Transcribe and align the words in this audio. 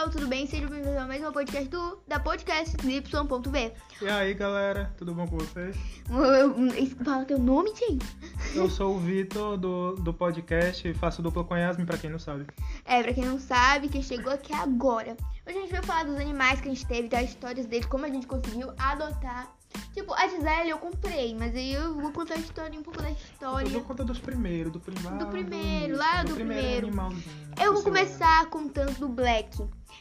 pessoal, 0.00 0.10
tudo 0.10 0.26
bem? 0.28 0.46
Sejam 0.46 0.68
bem-vindos 0.70 0.96
ao 0.96 1.06
mais 1.06 1.22
um 1.22 1.30
podcast 1.30 1.68
do, 1.68 1.98
da 2.08 2.18
podcast 2.18 2.74
Y.V. 2.82 3.72
E 4.00 4.08
aí, 4.08 4.32
galera, 4.32 4.94
tudo 4.96 5.14
bom 5.14 5.26
com 5.26 5.36
vocês? 5.36 5.76
Fala 7.04 7.24
teu 7.26 7.38
nome, 7.38 7.70
gente. 7.74 8.06
Eu 8.54 8.70
sou 8.70 8.94
o 8.94 8.98
Vitor 8.98 9.58
do, 9.58 9.96
do 9.96 10.14
podcast 10.14 10.88
e 10.88 10.94
faço 10.94 11.20
dupla 11.20 11.44
com 11.44 11.52
a 11.52 11.58
Yasmin, 11.58 11.84
pra 11.84 11.98
quem 11.98 12.08
não 12.08 12.18
sabe. 12.18 12.46
É, 12.84 13.02
pra 13.02 13.12
quem 13.12 13.26
não 13.26 13.38
sabe, 13.38 13.88
quem 13.88 14.02
chegou 14.02 14.32
aqui 14.32 14.54
agora. 14.54 15.16
Hoje 15.46 15.58
a 15.58 15.60
gente 15.60 15.72
vai 15.72 15.82
falar 15.82 16.04
dos 16.04 16.16
animais 16.16 16.60
que 16.60 16.68
a 16.68 16.72
gente 16.72 16.86
teve, 16.86 17.08
das 17.08 17.28
histórias 17.28 17.66
deles, 17.66 17.86
como 17.86 18.06
a 18.06 18.08
gente 18.08 18.26
conseguiu 18.26 18.72
adotar. 18.78 19.54
Tipo, 19.92 20.14
a 20.14 20.28
Gisele 20.28 20.70
eu 20.70 20.78
comprei, 20.78 21.34
mas 21.34 21.54
aí 21.54 21.72
eu 21.72 21.98
vou 22.00 22.12
contar 22.12 22.34
a 22.34 22.38
história, 22.38 22.78
um 22.78 22.82
pouco 22.82 23.02
da 23.02 23.10
história. 23.10 23.66
Eu 23.66 23.72
vou 23.72 23.82
contar 23.82 24.04
dos 24.04 24.20
primeiros, 24.20 24.72
do, 24.72 24.78
prim... 24.78 24.94
Do 24.94 25.26
primeiro, 25.26 25.96
lá 25.96 26.22
do 26.22 26.34
primeiro. 26.34 26.86
animalzinho. 26.86 27.50
Eu 27.60 27.74
vou 27.74 27.82
começar 27.82 28.46
contando 28.46 28.96
do 28.98 29.08
Black, 29.08 29.50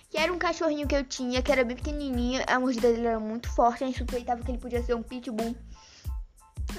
que 0.10 0.18
era 0.18 0.32
um 0.32 0.38
cachorrinho 0.38 0.88
que 0.88 0.96
eu 0.96 1.04
tinha, 1.04 1.42
que 1.42 1.52
era 1.52 1.66
bem 1.66 1.76
pequenininho, 1.76 2.44
a 2.48 2.60
mordida 2.60 2.92
dele 2.92 3.08
era 3.08 3.20
muito 3.20 3.50
forte, 3.50 3.84
a 3.84 3.88
gente 3.88 3.98
suspeitava 3.98 4.44
que 4.44 4.52
ele 4.52 4.60
podia 4.60 4.84
ser 4.84 4.94
um 4.94 5.02
pitbull. 5.02 5.56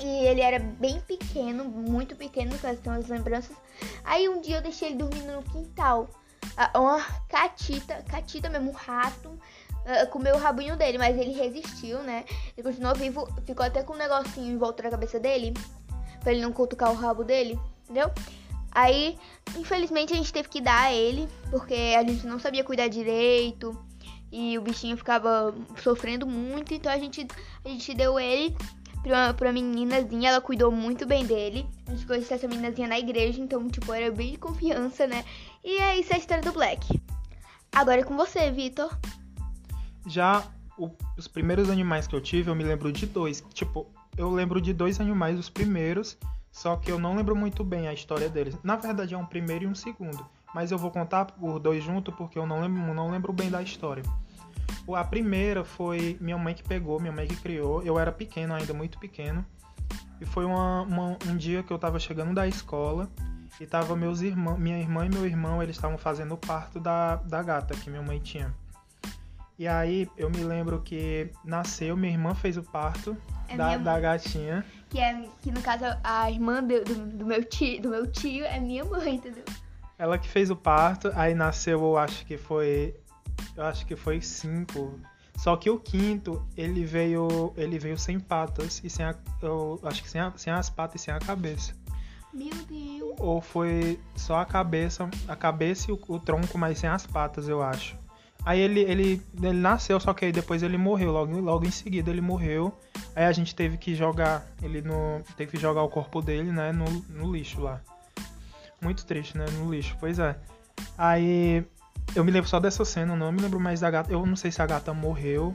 E 0.00 0.26
ele 0.26 0.40
era 0.40 0.60
bem 0.60 1.00
pequeno, 1.00 1.64
muito 1.64 2.14
pequeno, 2.14 2.52
que 2.52 2.76
são 2.82 2.92
as 2.92 3.08
lembranças. 3.08 3.56
Aí 4.04 4.28
um 4.28 4.40
dia 4.40 4.58
eu 4.58 4.62
deixei 4.62 4.88
ele 4.88 4.98
dormindo 4.98 5.32
no 5.32 5.42
quintal. 5.42 6.08
Ah, 6.56 6.70
Uma 6.78 7.02
catita, 7.28 8.02
catita 8.08 8.48
mesmo, 8.48 8.70
um 8.70 8.74
rato, 8.74 9.38
comeu 10.10 10.34
o 10.34 10.38
rabinho 10.38 10.76
dele, 10.76 10.98
mas 10.98 11.18
ele 11.18 11.32
resistiu, 11.32 12.02
né? 12.02 12.24
Ele 12.56 12.66
continuou 12.66 12.94
vivo, 12.94 13.28
ficou 13.44 13.64
até 13.64 13.82
com 13.82 13.94
um 13.94 13.98
negocinho 13.98 14.52
em 14.52 14.58
volta 14.58 14.82
da 14.82 14.90
cabeça 14.90 15.18
dele, 15.18 15.54
pra 16.20 16.32
ele 16.32 16.42
não 16.42 16.52
cutucar 16.52 16.90
o 16.90 16.94
rabo 16.94 17.24
dele, 17.24 17.58
entendeu? 17.84 18.10
Aí, 18.72 19.18
infelizmente, 19.56 20.12
a 20.12 20.16
gente 20.16 20.32
teve 20.32 20.48
que 20.48 20.60
dar 20.60 20.82
a 20.82 20.92
ele, 20.92 21.28
porque 21.50 21.94
a 21.98 22.02
gente 22.04 22.26
não 22.26 22.38
sabia 22.38 22.62
cuidar 22.62 22.88
direito 22.88 23.76
e 24.30 24.56
o 24.56 24.62
bichinho 24.62 24.96
ficava 24.96 25.52
sofrendo 25.82 26.26
muito, 26.26 26.72
então 26.72 26.92
a 26.92 26.98
gente, 26.98 27.26
a 27.64 27.68
gente 27.68 27.92
deu 27.94 28.18
ele 28.18 28.56
pra, 29.02 29.34
pra 29.34 29.52
meninazinha, 29.52 30.30
ela 30.30 30.40
cuidou 30.40 30.70
muito 30.70 31.04
bem 31.04 31.26
dele. 31.26 31.66
A 31.86 31.90
gente 31.90 32.06
conheceu 32.06 32.36
essa 32.36 32.46
meninazinha 32.46 32.86
na 32.86 32.98
igreja, 32.98 33.40
então, 33.40 33.68
tipo, 33.68 33.92
era 33.92 34.10
bem 34.12 34.32
de 34.32 34.38
confiança, 34.38 35.06
né? 35.06 35.24
E 35.64 35.78
é 35.78 35.98
isso 35.98 36.14
a 36.14 36.18
história 36.18 36.44
do 36.44 36.52
Black. 36.52 37.00
Agora 37.72 38.00
é 38.00 38.04
com 38.04 38.16
você, 38.16 38.50
Vitor. 38.50 38.96
Já 40.10 40.44
o- 40.76 40.90
os 41.16 41.28
primeiros 41.28 41.70
animais 41.70 42.06
que 42.06 42.14
eu 42.16 42.20
tive, 42.20 42.50
eu 42.50 42.54
me 42.54 42.64
lembro 42.64 42.90
de 42.92 43.06
dois. 43.06 43.44
Tipo, 43.54 43.86
eu 44.16 44.30
lembro 44.30 44.60
de 44.60 44.72
dois 44.72 45.00
animais, 45.00 45.38
os 45.38 45.48
primeiros, 45.48 46.18
só 46.50 46.76
que 46.76 46.90
eu 46.90 46.98
não 46.98 47.16
lembro 47.16 47.36
muito 47.36 47.62
bem 47.62 47.86
a 47.86 47.92
história 47.92 48.28
deles. 48.28 48.58
Na 48.64 48.76
verdade, 48.76 49.14
é 49.14 49.18
um 49.18 49.24
primeiro 49.26 49.64
e 49.64 49.66
um 49.68 49.74
segundo. 49.74 50.26
Mas 50.52 50.72
eu 50.72 50.78
vou 50.78 50.90
contar 50.90 51.28
os 51.40 51.60
dois 51.60 51.82
juntos 51.84 52.12
porque 52.16 52.36
eu 52.38 52.44
não 52.44 52.60
lembro, 52.60 52.92
não 52.92 53.08
lembro 53.10 53.32
bem 53.32 53.48
da 53.50 53.62
história. 53.62 54.02
A 54.92 55.04
primeira 55.04 55.62
foi 55.64 56.18
minha 56.20 56.36
mãe 56.36 56.54
que 56.54 56.64
pegou, 56.64 56.98
minha 56.98 57.12
mãe 57.12 57.26
que 57.28 57.36
criou. 57.36 57.82
Eu 57.82 57.96
era 57.96 58.10
pequeno 58.10 58.52
ainda, 58.54 58.74
muito 58.74 58.98
pequeno. 58.98 59.44
E 60.20 60.26
foi 60.26 60.44
uma- 60.44 60.82
uma- 60.82 61.16
um 61.28 61.36
dia 61.36 61.62
que 61.62 61.72
eu 61.72 61.78
tava 61.78 62.00
chegando 62.00 62.34
da 62.34 62.48
escola 62.48 63.08
e 63.60 63.66
tava 63.66 63.94
meus 63.94 64.20
irmãos, 64.22 64.58
minha 64.58 64.78
irmã 64.78 65.06
e 65.06 65.08
meu 65.08 65.24
irmão, 65.24 65.62
eles 65.62 65.76
estavam 65.76 65.96
fazendo 65.96 66.34
o 66.34 66.36
parto 66.36 66.80
da, 66.80 67.16
da 67.16 67.42
gata 67.42 67.74
que 67.74 67.88
minha 67.88 68.02
mãe 68.02 68.18
tinha. 68.18 68.52
E 69.60 69.68
aí 69.68 70.08
eu 70.16 70.30
me 70.30 70.42
lembro 70.42 70.80
que 70.80 71.30
nasceu, 71.44 71.94
minha 71.94 72.14
irmã 72.14 72.34
fez 72.34 72.56
o 72.56 72.62
parto 72.62 73.14
É 73.46 73.58
da, 73.58 73.76
da 73.76 74.00
gatinha. 74.00 74.64
Que, 74.88 74.98
é, 74.98 75.28
que 75.42 75.50
no 75.52 75.60
caso 75.60 75.84
a 76.02 76.30
irmã 76.30 76.64
do, 76.64 76.82
do, 76.82 76.94
do 77.18 77.26
meu 77.26 77.44
tio, 77.44 77.82
do 77.82 77.90
meu 77.90 78.10
tio 78.10 78.46
é 78.46 78.58
minha 78.58 78.82
mãe, 78.86 79.16
entendeu? 79.16 79.44
Ela 79.98 80.16
que 80.16 80.26
fez 80.26 80.50
o 80.50 80.56
parto, 80.56 81.12
aí 81.14 81.34
nasceu, 81.34 81.78
eu 81.78 81.98
acho 81.98 82.24
que 82.24 82.38
foi. 82.38 82.96
Eu 83.54 83.64
acho 83.64 83.84
que 83.84 83.94
foi 83.96 84.22
cinco. 84.22 84.98
Só 85.36 85.54
que 85.58 85.68
o 85.68 85.78
quinto, 85.78 86.42
ele 86.56 86.86
veio. 86.86 87.52
Ele 87.54 87.78
veio 87.78 87.98
sem 87.98 88.18
patas 88.18 88.80
e 88.82 88.88
sem 88.88 89.04
a. 89.04 89.14
Eu 89.42 89.78
acho 89.82 90.02
que 90.02 90.08
sem, 90.08 90.22
a- 90.22 90.32
sem 90.36 90.50
as 90.50 90.70
patas 90.70 91.02
e 91.02 91.04
sem 91.04 91.12
a 91.12 91.18
cabeça. 91.18 91.74
Meu 92.32 92.54
Deus. 92.66 93.14
Ou 93.18 93.42
foi 93.42 94.00
só 94.16 94.38
a 94.38 94.46
cabeça, 94.46 95.06
a 95.28 95.36
cabeça 95.36 95.90
e 95.90 95.92
o, 95.92 96.00
o 96.08 96.18
tronco, 96.18 96.56
mas 96.56 96.78
sem 96.78 96.88
as 96.88 97.06
patas, 97.06 97.46
eu 97.46 97.62
acho. 97.62 98.00
Aí 98.44 98.58
ele, 98.58 98.80
ele, 98.80 99.22
ele 99.36 99.52
nasceu, 99.52 100.00
só 100.00 100.14
que 100.14 100.24
aí 100.24 100.32
depois 100.32 100.62
ele 100.62 100.78
morreu, 100.78 101.12
logo, 101.12 101.38
logo 101.40 101.66
em 101.66 101.70
seguida 101.70 102.10
ele 102.10 102.20
morreu. 102.22 102.72
Aí 103.14 103.24
a 103.24 103.32
gente 103.32 103.54
teve 103.54 103.76
que 103.76 103.94
jogar 103.94 104.46
ele 104.62 104.80
no. 104.80 105.22
Teve 105.36 105.52
que 105.52 105.58
jogar 105.58 105.82
o 105.82 105.88
corpo 105.88 106.22
dele, 106.22 106.50
né, 106.50 106.72
no, 106.72 106.86
no 107.10 107.30
lixo 107.32 107.60
lá. 107.60 107.80
Muito 108.80 109.04
triste, 109.04 109.36
né? 109.36 109.44
No 109.58 109.70
lixo, 109.70 109.94
pois 110.00 110.18
é. 110.18 110.36
Aí 110.96 111.62
eu 112.14 112.24
me 112.24 112.30
lembro 112.30 112.48
só 112.48 112.58
dessa 112.58 112.84
cena, 112.84 113.14
não 113.14 113.30
me 113.30 113.42
lembro 113.42 113.60
mais 113.60 113.80
da 113.80 113.90
gata. 113.90 114.10
Eu 114.10 114.24
não 114.24 114.36
sei 114.36 114.50
se 114.50 114.62
a 114.62 114.66
gata 114.66 114.94
morreu. 114.94 115.54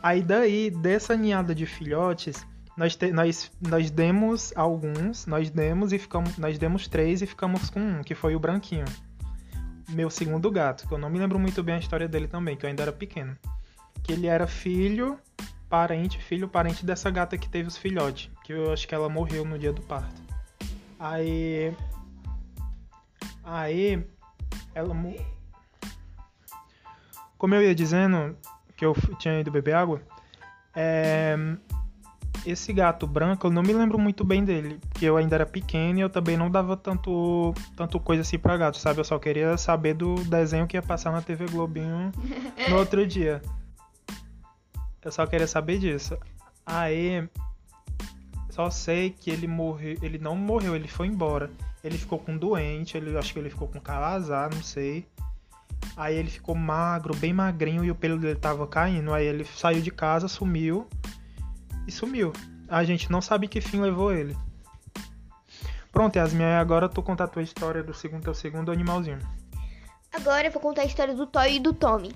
Aí 0.00 0.22
daí, 0.22 0.70
dessa 0.70 1.16
ninhada 1.16 1.52
de 1.54 1.66
filhotes, 1.66 2.46
nós, 2.76 2.94
te- 2.94 3.10
nós, 3.10 3.50
nós 3.60 3.90
demos 3.90 4.52
alguns, 4.54 5.26
nós 5.26 5.50
demos 5.50 5.92
e 5.92 5.98
ficamos. 5.98 6.38
Nós 6.38 6.58
demos 6.58 6.86
três 6.86 7.22
e 7.22 7.26
ficamos 7.26 7.70
com 7.70 7.80
um, 7.80 8.02
que 8.02 8.14
foi 8.14 8.36
o 8.36 8.38
branquinho. 8.38 8.84
Meu 9.88 10.08
segundo 10.10 10.50
gato, 10.50 10.86
que 10.88 10.94
eu 10.94 10.98
não 10.98 11.10
me 11.10 11.18
lembro 11.18 11.38
muito 11.38 11.62
bem 11.62 11.74
a 11.76 11.78
história 11.78 12.08
dele 12.08 12.26
também, 12.26 12.56
que 12.56 12.64
eu 12.64 12.70
ainda 12.70 12.82
era 12.82 12.92
pequeno. 12.92 13.36
Que 14.02 14.12
ele 14.12 14.26
era 14.26 14.46
filho, 14.46 15.18
parente, 15.68 16.18
filho, 16.18 16.48
parente 16.48 16.84
dessa 16.84 17.10
gata 17.10 17.36
que 17.38 17.48
teve 17.48 17.68
os 17.68 17.76
filhotes. 17.76 18.30
Que 18.42 18.52
eu 18.52 18.72
acho 18.72 18.88
que 18.88 18.94
ela 18.94 19.08
morreu 19.08 19.44
no 19.44 19.58
dia 19.58 19.72
do 19.72 19.82
parto. 19.82 20.22
Aí. 20.98 21.74
Aí. 23.42 24.04
Ela. 24.74 24.94
mo- 24.94 25.14
Como 27.36 27.54
eu 27.54 27.62
ia 27.62 27.74
dizendo, 27.74 28.36
que 28.76 28.84
eu 28.84 28.94
tinha 29.18 29.40
ido 29.40 29.50
beber 29.50 29.74
água. 29.74 30.00
É, 30.74 31.36
esse 32.46 32.72
gato 32.72 33.06
branco, 33.06 33.46
eu 33.46 33.50
não 33.50 33.62
me 33.62 33.72
lembro 33.72 33.98
muito 33.98 34.24
bem 34.24 34.44
dele, 34.44 34.78
porque 34.90 35.06
eu 35.06 35.16
ainda 35.16 35.34
era 35.36 35.46
pequeno 35.46 35.98
e 35.98 36.02
eu 36.02 36.10
também 36.10 36.36
não 36.36 36.50
dava 36.50 36.76
tanto, 36.76 37.54
tanto 37.76 37.98
coisa 37.98 38.22
assim 38.22 38.38
pra 38.38 38.56
gato, 38.56 38.78
sabe? 38.78 39.00
Eu 39.00 39.04
só 39.04 39.18
queria 39.18 39.56
saber 39.56 39.94
do 39.94 40.14
desenho 40.24 40.66
que 40.66 40.76
ia 40.76 40.82
passar 40.82 41.10
na 41.10 41.22
TV 41.22 41.46
Globinho 41.46 42.12
no 42.68 42.76
outro 42.76 43.06
dia. 43.06 43.40
Eu 45.02 45.12
só 45.12 45.26
queria 45.26 45.46
saber 45.46 45.78
disso. 45.78 46.18
Aí, 46.64 47.28
só 48.50 48.70
sei 48.70 49.10
que 49.10 49.30
ele 49.30 49.46
morreu, 49.46 49.96
ele 50.02 50.18
não 50.18 50.36
morreu, 50.36 50.74
ele 50.74 50.88
foi 50.88 51.06
embora. 51.06 51.50
Ele 51.82 51.98
ficou 51.98 52.18
com 52.18 52.36
doente, 52.36 52.96
ele 52.96 53.16
acho 53.16 53.32
que 53.32 53.38
ele 53.38 53.50
ficou 53.50 53.68
com 53.68 53.80
calazar, 53.80 54.54
não 54.54 54.62
sei. 54.62 55.06
Aí 55.96 56.16
ele 56.16 56.30
ficou 56.30 56.54
magro, 56.54 57.14
bem 57.14 57.32
magrinho 57.32 57.84
e 57.84 57.90
o 57.90 57.94
pelo 57.94 58.18
dele 58.18 58.36
tava 58.36 58.66
caindo. 58.66 59.12
Aí 59.12 59.26
ele 59.26 59.44
saiu 59.44 59.82
de 59.82 59.90
casa, 59.90 60.26
sumiu 60.28 60.88
e 61.86 61.92
sumiu. 61.92 62.32
A 62.68 62.82
gente 62.84 63.10
não 63.10 63.20
sabe 63.20 63.48
que 63.48 63.60
fim 63.60 63.80
levou 63.80 64.12
ele. 64.12 64.36
Pronto, 65.92 66.16
Yasmin, 66.16 66.44
agora 66.44 66.88
tu 66.88 67.02
conta 67.02 67.24
a 67.24 67.28
tua 67.28 67.42
história 67.42 67.82
do 67.82 67.94
segundo 67.94 68.24
teu 68.24 68.34
segundo 68.34 68.72
animalzinho. 68.72 69.18
Agora 70.12 70.46
eu 70.46 70.50
vou 70.52 70.60
contar 70.60 70.82
a 70.82 70.86
história 70.86 71.14
do 71.14 71.26
Toy 71.26 71.56
e 71.56 71.60
do 71.60 71.72
Tommy. 71.72 72.12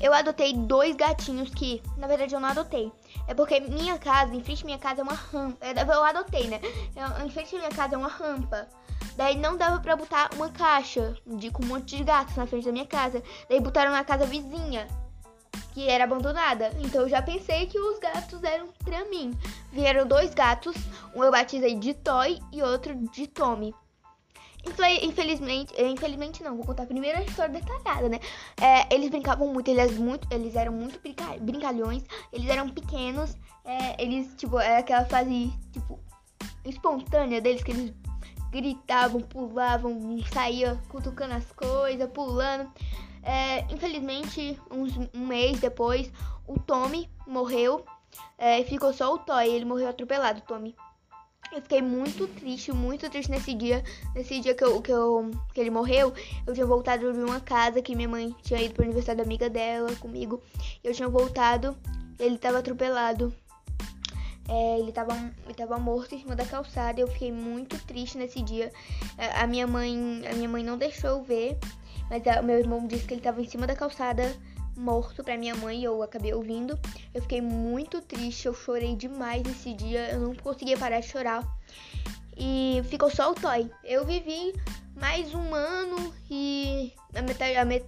Eu 0.00 0.14
adotei 0.14 0.54
dois 0.54 0.96
gatinhos 0.96 1.50
que, 1.50 1.82
na 1.98 2.06
verdade, 2.06 2.34
eu 2.34 2.40
não 2.40 2.48
adotei. 2.48 2.90
É 3.28 3.34
porque 3.34 3.60
minha 3.60 3.98
casa, 3.98 4.34
em 4.34 4.42
frente 4.42 4.62
à 4.62 4.66
minha 4.66 4.78
casa, 4.78 5.00
é 5.00 5.04
uma 5.04 5.12
rampa. 5.14 5.58
Eu 5.66 6.04
adotei, 6.04 6.48
né? 6.48 6.60
Eu- 6.96 7.26
Em 7.26 7.30
frente 7.30 7.54
à 7.54 7.58
minha 7.58 7.70
casa 7.70 7.94
é 7.94 7.98
uma 7.98 8.08
rampa. 8.08 8.66
Daí 9.16 9.36
não 9.36 9.56
dava 9.56 9.78
pra 9.80 9.94
botar 9.96 10.30
uma 10.34 10.48
caixa 10.50 11.14
de, 11.26 11.50
com 11.50 11.62
um 11.62 11.66
monte 11.66 11.96
de 11.96 12.04
gatos 12.04 12.34
na 12.36 12.46
frente 12.46 12.64
da 12.64 12.72
minha 12.72 12.86
casa. 12.86 13.22
Daí 13.48 13.60
botaram 13.60 13.92
na 13.92 14.02
casa 14.04 14.24
vizinha, 14.26 14.86
que 15.72 15.88
era 15.88 16.04
abandonada. 16.04 16.70
Então 16.80 17.02
eu 17.02 17.08
já 17.08 17.20
pensei 17.22 17.66
que 17.66 17.78
os 17.78 17.98
gatos 17.98 18.42
eram 18.42 18.68
pra 18.84 19.04
mim. 19.06 19.32
Vieram 19.72 20.06
dois 20.06 20.32
gatos, 20.34 20.76
um 21.14 21.22
eu 21.24 21.30
batizei 21.30 21.74
de 21.74 21.94
Toy 21.94 22.40
e 22.52 22.62
outro 22.62 22.94
de 22.94 23.26
Tommy. 23.26 23.74
Infelizmente, 25.02 25.74
eh, 25.76 25.88
infelizmente 25.88 26.42
não, 26.42 26.56
vou 26.56 26.64
contar 26.64 26.86
primeiro 26.86 27.18
a 27.18 27.22
história 27.22 27.60
detalhada, 27.60 28.08
né? 28.08 28.18
É, 28.58 28.94
eles 28.94 29.10
brincavam 29.10 29.52
muito, 29.52 29.68
eles, 29.70 29.98
muito, 29.98 30.26
eles 30.30 30.56
eram 30.56 30.72
muito 30.72 30.98
brinca- 31.00 31.36
brincalhões, 31.38 32.02
eles 32.32 32.48
eram 32.48 32.70
pequenos, 32.70 33.36
é, 33.62 34.02
eles, 34.02 34.34
tipo, 34.36 34.58
era 34.58 34.78
aquela 34.78 35.04
fase, 35.04 35.52
tipo, 35.70 36.00
espontânea 36.64 37.42
deles, 37.42 37.62
que 37.62 37.72
eles 37.72 37.92
gritavam, 38.50 39.20
pulavam, 39.20 40.00
saía 40.32 40.80
cutucando 40.88 41.34
as 41.34 41.52
coisas, 41.52 42.08
pulando. 42.10 42.70
É, 43.24 43.60
infelizmente, 43.72 44.60
uns, 44.70 44.96
um 45.14 45.26
mês 45.26 45.58
depois, 45.58 46.12
o 46.46 46.58
Tommy 46.58 47.10
morreu, 47.26 47.84
é, 48.36 48.60
e 48.60 48.64
ficou 48.64 48.92
só 48.92 49.14
o 49.14 49.18
Toy, 49.18 49.48
ele 49.48 49.64
morreu 49.64 49.88
atropelado, 49.88 50.42
Tommy. 50.42 50.74
Eu 51.52 51.62
fiquei 51.62 51.80
muito 51.80 52.26
triste, 52.26 52.72
muito 52.72 53.08
triste 53.08 53.30
nesse 53.30 53.54
dia. 53.54 53.84
Nesse 54.14 54.40
dia 54.40 54.54
que, 54.54 54.64
eu, 54.64 54.82
que, 54.82 54.90
eu, 54.90 55.30
que 55.52 55.60
ele 55.60 55.70
morreu, 55.70 56.12
eu 56.44 56.52
tinha 56.52 56.66
voltado 56.66 57.12
de 57.12 57.18
uma 57.20 57.40
casa 57.40 57.80
que 57.80 57.94
minha 57.94 58.08
mãe 58.08 58.34
tinha 58.42 58.60
ido 58.60 58.74
pro 58.74 58.82
aniversário 58.82 59.18
da 59.18 59.24
amiga 59.24 59.48
dela 59.48 59.94
comigo. 59.96 60.42
Eu 60.82 60.92
tinha 60.92 61.08
voltado, 61.08 61.76
ele 62.18 62.38
tava 62.38 62.58
atropelado. 62.58 63.32
É, 64.48 64.78
ele, 64.80 64.90
tava, 64.90 65.14
ele 65.44 65.54
tava 65.54 65.78
morto 65.78 66.14
em 66.14 66.18
cima 66.18 66.34
da 66.34 66.44
calçada. 66.44 67.00
Eu 67.00 67.06
fiquei 67.06 67.30
muito 67.30 67.78
triste 67.86 68.18
nesse 68.18 68.42
dia. 68.42 68.72
É, 69.16 69.40
A 69.40 69.46
minha 69.46 69.66
mãe, 69.66 70.22
a 70.28 70.34
minha 70.34 70.48
mãe 70.48 70.64
não 70.64 70.76
deixou 70.76 71.10
eu 71.10 71.22
ver. 71.22 71.56
Mas 72.10 72.26
a, 72.26 72.42
meu 72.42 72.58
irmão 72.58 72.86
disse 72.86 73.04
que 73.06 73.14
ele 73.14 73.20
tava 73.20 73.40
em 73.40 73.48
cima 73.48 73.66
da 73.66 73.74
calçada, 73.74 74.34
morto 74.76 75.22
pra 75.22 75.36
minha 75.36 75.54
mãe, 75.54 75.80
e 75.80 75.84
eu 75.84 76.02
acabei 76.02 76.34
ouvindo. 76.34 76.78
Eu 77.12 77.22
fiquei 77.22 77.40
muito 77.40 78.00
triste, 78.00 78.46
eu 78.46 78.54
chorei 78.54 78.94
demais 78.96 79.42
nesse 79.42 79.72
dia, 79.74 80.10
eu 80.10 80.20
não 80.20 80.34
conseguia 80.34 80.76
parar 80.76 81.00
de 81.00 81.08
chorar. 81.08 81.44
E 82.36 82.82
ficou 82.88 83.10
só 83.10 83.30
o 83.30 83.34
Toy. 83.34 83.70
Eu 83.84 84.04
vivi 84.04 84.52
mais 84.96 85.34
um 85.34 85.54
ano 85.54 86.14
e 86.30 86.92
a 87.14 87.22
metade, 87.22 87.56
a 87.56 87.64
met, 87.64 87.84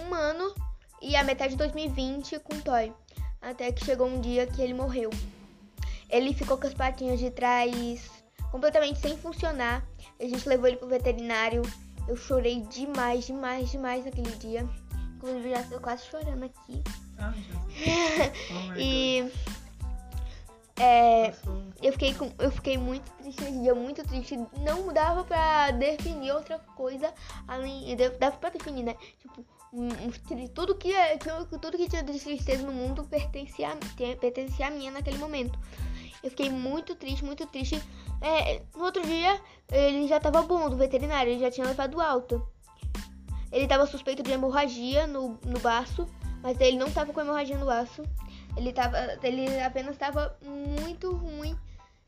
um 0.00 0.14
ano 0.14 0.54
e 1.02 1.16
a 1.16 1.24
metade 1.24 1.52
de 1.52 1.58
2020 1.58 2.38
com 2.40 2.54
o 2.54 2.62
Toy. 2.62 2.92
Até 3.40 3.70
que 3.72 3.84
chegou 3.84 4.06
um 4.06 4.20
dia 4.20 4.46
que 4.46 4.62
ele 4.62 4.74
morreu. 4.74 5.10
Ele 6.08 6.32
ficou 6.32 6.56
com 6.56 6.66
as 6.66 6.74
patinhas 6.74 7.18
de 7.18 7.30
trás 7.30 8.08
completamente 8.50 9.00
sem 9.00 9.16
funcionar. 9.16 9.84
A 10.18 10.24
gente 10.24 10.48
levou 10.48 10.68
ele 10.68 10.76
pro 10.76 10.88
veterinário. 10.88 11.62
Eu 12.08 12.16
chorei 12.16 12.60
demais, 12.62 13.26
demais, 13.26 13.70
demais 13.70 14.04
naquele 14.04 14.30
dia. 14.36 14.68
Inclusive, 15.16 15.50
já 15.50 15.60
estou 15.60 15.80
quase 15.80 16.06
chorando 16.06 16.44
aqui. 16.44 16.82
Ah, 17.18 17.32
oh 18.72 18.78
e 18.78 19.32
é, 20.78 21.32
eu 21.82 21.92
fiquei 21.92 22.12
com, 22.14 22.30
eu 22.38 22.50
fiquei 22.50 22.76
muito 22.76 23.10
triste 23.12 23.42
nesse 23.42 23.60
dia, 23.60 23.74
muito 23.74 24.04
triste. 24.04 24.38
Não 24.58 24.92
dava 24.92 25.24
pra 25.24 25.70
definir 25.70 26.32
outra 26.32 26.58
coisa 26.58 27.12
além, 27.48 27.96
dava 28.18 28.36
pra 28.36 28.50
definir, 28.50 28.82
né? 28.82 28.94
Tipo, 29.18 29.44
tudo 30.54 30.74
que 30.74 30.92
tudo 31.60 31.76
que 31.76 31.88
tinha 31.88 32.02
de 32.02 32.18
tristeza 32.18 32.62
no 32.62 32.72
mundo 32.72 33.04
pertencia 33.04 33.70
pertencia 34.20 34.66
a 34.66 34.70
mim 34.70 34.90
naquele 34.90 35.18
momento. 35.18 35.58
Eu 36.26 36.30
fiquei 36.30 36.50
muito 36.50 36.96
triste, 36.96 37.24
muito 37.24 37.46
triste. 37.46 37.80
É, 38.20 38.60
no 38.74 38.82
outro 38.82 39.00
dia, 39.00 39.40
ele 39.70 40.08
já 40.08 40.18
tava 40.18 40.42
bom 40.42 40.68
do 40.68 40.76
veterinário, 40.76 41.30
ele 41.30 41.40
já 41.40 41.52
tinha 41.52 41.64
levado 41.64 42.00
alta. 42.00 42.42
Ele 43.52 43.68
tava 43.68 43.86
suspeito 43.86 44.24
de 44.24 44.32
hemorragia 44.32 45.06
no, 45.06 45.38
no 45.44 45.60
baço, 45.60 46.04
mas 46.42 46.60
ele 46.60 46.78
não 46.78 46.90
tava 46.90 47.12
com 47.12 47.20
hemorragia 47.20 47.56
no 47.56 47.66
baço. 47.66 48.02
Ele, 48.56 48.72
tava, 48.72 48.98
ele 49.22 49.60
apenas 49.60 49.92
estava 49.92 50.36
muito 50.44 51.12
ruim. 51.12 51.56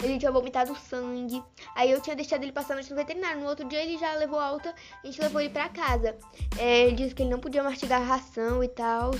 Ele 0.02 0.18
tinha 0.18 0.32
vomitado 0.32 0.74
sangue. 0.74 1.40
Aí 1.76 1.92
eu 1.92 2.00
tinha 2.00 2.16
deixado 2.16 2.42
ele 2.42 2.50
passar 2.50 2.72
a 2.72 2.76
noite 2.76 2.90
no 2.90 2.96
veterinário. 2.96 3.40
No 3.40 3.46
outro 3.46 3.68
dia 3.68 3.80
ele 3.80 3.98
já 3.98 4.14
levou 4.14 4.40
alta. 4.40 4.74
A 5.04 5.06
gente 5.06 5.20
levou 5.20 5.40
ele 5.40 5.50
pra 5.50 5.68
casa. 5.68 6.16
É, 6.58 6.86
ele 6.86 6.96
disse 6.96 7.14
que 7.14 7.22
ele 7.22 7.30
não 7.30 7.38
podia 7.38 7.62
mastigar 7.62 8.02
ração 8.02 8.64
e 8.64 8.68
tal. 8.68 9.12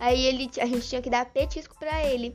Aí 0.00 0.24
ele, 0.24 0.50
a 0.58 0.64
gente 0.64 0.88
tinha 0.88 1.02
que 1.02 1.10
dar 1.10 1.26
petisco 1.26 1.76
pra 1.78 2.02
ele. 2.06 2.34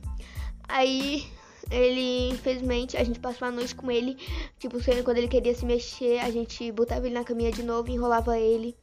Aí 0.68 1.28
ele, 1.70 2.30
infelizmente, 2.30 2.96
a 2.96 3.04
gente 3.04 3.18
passou 3.18 3.48
a 3.48 3.50
noite 3.50 3.74
com 3.74 3.90
ele. 3.90 4.16
Tipo, 4.58 4.78
quando 5.02 5.18
ele 5.18 5.28
queria 5.28 5.54
se 5.54 5.64
mexer, 5.64 6.18
a 6.20 6.30
gente 6.30 6.70
botava 6.72 7.06
ele 7.06 7.14
na 7.14 7.24
caminha 7.24 7.50
de 7.50 7.62
novo, 7.62 7.90
enrolava 7.90 8.38
ele. 8.38 8.76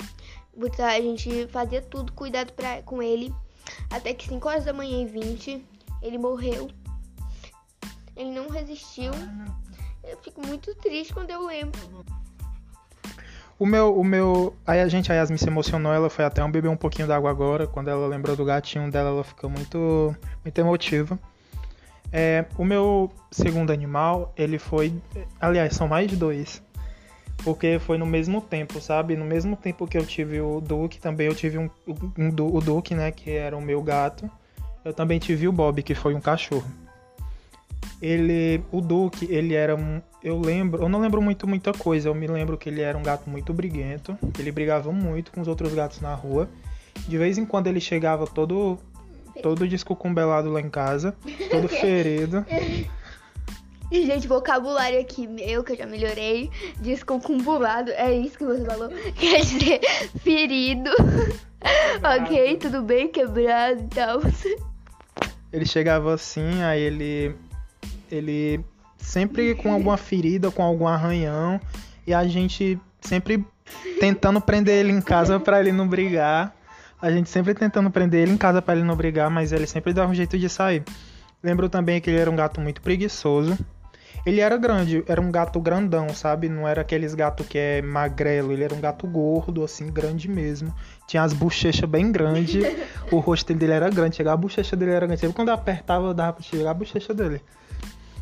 A 0.80 1.02
gente 1.02 1.48
fazia 1.48 1.82
tudo, 1.82 2.12
cuidado 2.14 2.54
pra, 2.54 2.82
com 2.82 3.02
ele. 3.02 3.34
Até 3.90 4.14
que 4.14 4.28
5 4.28 4.48
horas 4.48 4.66
da 4.66 4.74
manhã 4.74 5.02
e 5.02 5.06
20, 5.06 5.64
ele 6.02 6.18
morreu. 6.18 6.70
Ele 8.16 8.32
não 8.32 8.50
resistiu. 8.50 9.12
Eu 10.04 10.18
fico 10.18 10.46
muito 10.46 10.74
triste 10.76 11.14
quando 11.14 11.30
eu 11.30 11.46
lembro. 11.46 11.80
O 13.58 13.66
meu, 13.66 13.96
o 13.96 14.04
meu. 14.04 14.56
Aí 14.66 14.82
a 14.82 14.88
gente, 14.88 15.12
a 15.12 15.16
Yasmin 15.16 15.38
se 15.38 15.48
emocionou, 15.48 15.94
ela 15.94 16.10
foi 16.10 16.26
até 16.26 16.44
um 16.44 16.52
beber 16.52 16.70
um 16.70 16.76
pouquinho 16.76 17.08
d'água 17.08 17.30
agora. 17.30 17.68
Quando 17.68 17.90
ela 17.90 18.08
lembrou 18.08 18.36
do 18.36 18.44
gatinho 18.44 18.90
dela, 18.90 19.10
ela 19.10 19.24
ficou 19.24 19.50
muito, 19.50 20.16
muito 20.44 20.58
emotiva. 20.58 21.20
É, 22.12 22.46
o 22.58 22.66
meu 22.66 23.12
segundo 23.32 23.72
animal, 23.72 24.34
ele 24.36 24.60
foi. 24.60 24.94
Aliás, 25.40 25.74
são 25.74 25.88
mais 25.88 26.12
dois. 26.12 26.62
Porque 27.44 27.80
foi 27.80 27.98
no 27.98 28.06
mesmo 28.06 28.40
tempo, 28.40 28.80
sabe? 28.80 29.16
No 29.16 29.26
mesmo 29.26 29.56
tempo 29.56 29.88
que 29.88 29.98
eu 29.98 30.06
tive 30.06 30.40
o 30.42 30.62
Duke, 30.62 31.00
também 31.00 31.28
eu 31.28 31.34
tive 31.34 31.58
um, 31.58 31.70
um, 31.88 31.96
um, 32.18 32.56
o 32.56 32.62
Duke, 32.62 32.94
né? 32.94 33.12
Que 33.12 33.32
era 33.32 33.58
o 33.58 33.62
meu 33.62 33.82
gato. 33.82 34.30
Eu 34.86 34.94
também 34.94 35.20
tive 35.20 35.48
o 35.48 35.52
Bob, 35.52 35.82
que 35.82 35.96
foi 35.96 36.14
um 36.14 36.22
cachorro. 36.22 36.70
Ele, 38.02 38.64
o 38.72 38.82
Duke, 38.82 39.28
ele 39.30 39.54
era 39.54 39.76
um, 39.76 40.02
eu 40.24 40.40
lembro, 40.40 40.84
eu 40.84 40.90
não 40.90 41.00
lembro 41.00 41.22
muito 41.22 41.48
muita 41.48 41.74
coisa. 41.74 42.10
Eu 42.10 42.16
me 42.16 42.28
lembro 42.28 42.58
que 42.58 42.70
ele 42.70 42.82
era 42.82 42.98
um 42.98 43.04
gato 43.04 43.30
muito 43.30 43.54
briguento. 43.54 44.18
Ele 44.38 44.52
brigava 44.52 44.92
muito 44.92 45.32
com 45.32 45.42
os 45.42 45.48
outros 45.48 45.74
gatos 45.74 46.00
na 46.00 46.14
rua. 46.14 46.48
De 47.08 47.18
vez 47.18 47.38
em 47.38 47.46
quando 47.46 47.68
ele 47.68 47.80
chegava 47.80 48.28
todo, 48.28 48.78
todo 49.42 49.68
descucumbelado 49.68 50.52
lá 50.52 50.62
em 50.62 50.70
casa, 50.70 51.16
todo 51.50 51.68
ferido. 51.70 52.46
E, 53.92 54.06
gente, 54.06 54.26
vocabulário 54.26 55.00
aqui 55.02 55.28
meu, 55.28 55.64
que 55.66 55.74
eu 55.74 55.78
já 55.78 55.86
melhorei. 55.86 56.50
Descocumbulado, 56.80 57.92
é 57.92 58.14
isso 58.14 58.38
que 58.38 58.46
você 58.46 58.64
falou. 58.64 58.90
Quer 59.20 59.42
dizer, 59.42 59.82
ferido. 60.24 60.90
ok, 62.22 62.58
tudo 62.58 62.82
bem, 62.82 63.10
quebrado 63.10 63.82
e 63.84 63.88
tal. 63.88 64.22
Ele 65.52 65.66
chegava 65.66 66.14
assim, 66.14 66.64
aí 66.64 66.82
ele. 66.82 67.36
Ele 68.10 68.64
sempre 68.98 69.54
com 69.56 69.74
alguma 69.74 69.98
ferida, 69.98 70.50
com 70.50 70.64
algum 70.64 70.88
arranhão. 70.88 71.60
E 72.08 72.14
a 72.14 72.26
gente 72.26 72.80
sempre 73.02 73.46
tentando 74.00 74.40
prender 74.40 74.76
ele 74.76 74.94
em 74.94 75.02
casa 75.02 75.42
para 75.42 75.60
ele 75.60 75.74
não 75.74 75.88
brigar. 75.88 76.56
A 77.02 77.10
gente 77.10 77.30
sempre 77.30 77.54
tentando 77.54 77.90
prender 77.90 78.22
ele 78.22 78.34
em 78.34 78.38
casa 78.38 78.62
para 78.62 78.76
ele 78.76 78.84
não 78.84 78.96
brigar, 78.96 79.30
mas 79.30 79.52
ele 79.52 79.66
sempre 79.66 79.92
dava 79.92 80.12
um 80.12 80.14
jeito 80.14 80.38
de 80.38 80.48
sair. 80.48 80.84
Lembro 81.44 81.68
também 81.68 82.00
que 82.00 82.10
ele 82.10 82.20
era 82.20 82.30
um 82.30 82.36
gato 82.36 82.62
muito 82.62 82.82
preguiçoso. 82.82 83.58
Ele 84.24 84.40
era 84.40 84.56
grande, 84.56 85.04
era 85.08 85.20
um 85.20 85.32
gato 85.32 85.60
grandão, 85.60 86.10
sabe? 86.10 86.48
Não 86.48 86.68
era 86.68 86.82
aqueles 86.82 87.16
gato 87.16 87.44
que 87.44 87.58
é 87.58 87.82
magrelo, 87.82 88.52
ele 88.52 88.64
era 88.64 88.74
um 88.74 88.80
gato 88.80 89.08
gordo, 89.08 89.64
assim, 89.64 89.92
grande 89.92 90.30
mesmo. 90.30 90.72
Tinha 91.08 91.24
as 91.24 91.34
bochechas 91.34 91.90
bem 91.90 92.12
grandes, 92.12 92.64
o 93.12 93.18
rosto 93.18 93.52
dele 93.52 93.74
era 93.74 93.90
grande, 93.90 94.18
chegava 94.18 94.36
a 94.36 94.38
bochecha 94.38 94.76
dele 94.76 94.92
era 94.92 95.08
grande. 95.08 95.28
Quando 95.34 95.48
eu 95.48 95.56
apertava, 95.56 96.14
dava 96.14 96.34
pra 96.34 96.44
chegar 96.44 96.70
a 96.70 96.74
bochecha 96.76 97.16
dele. 97.16 97.42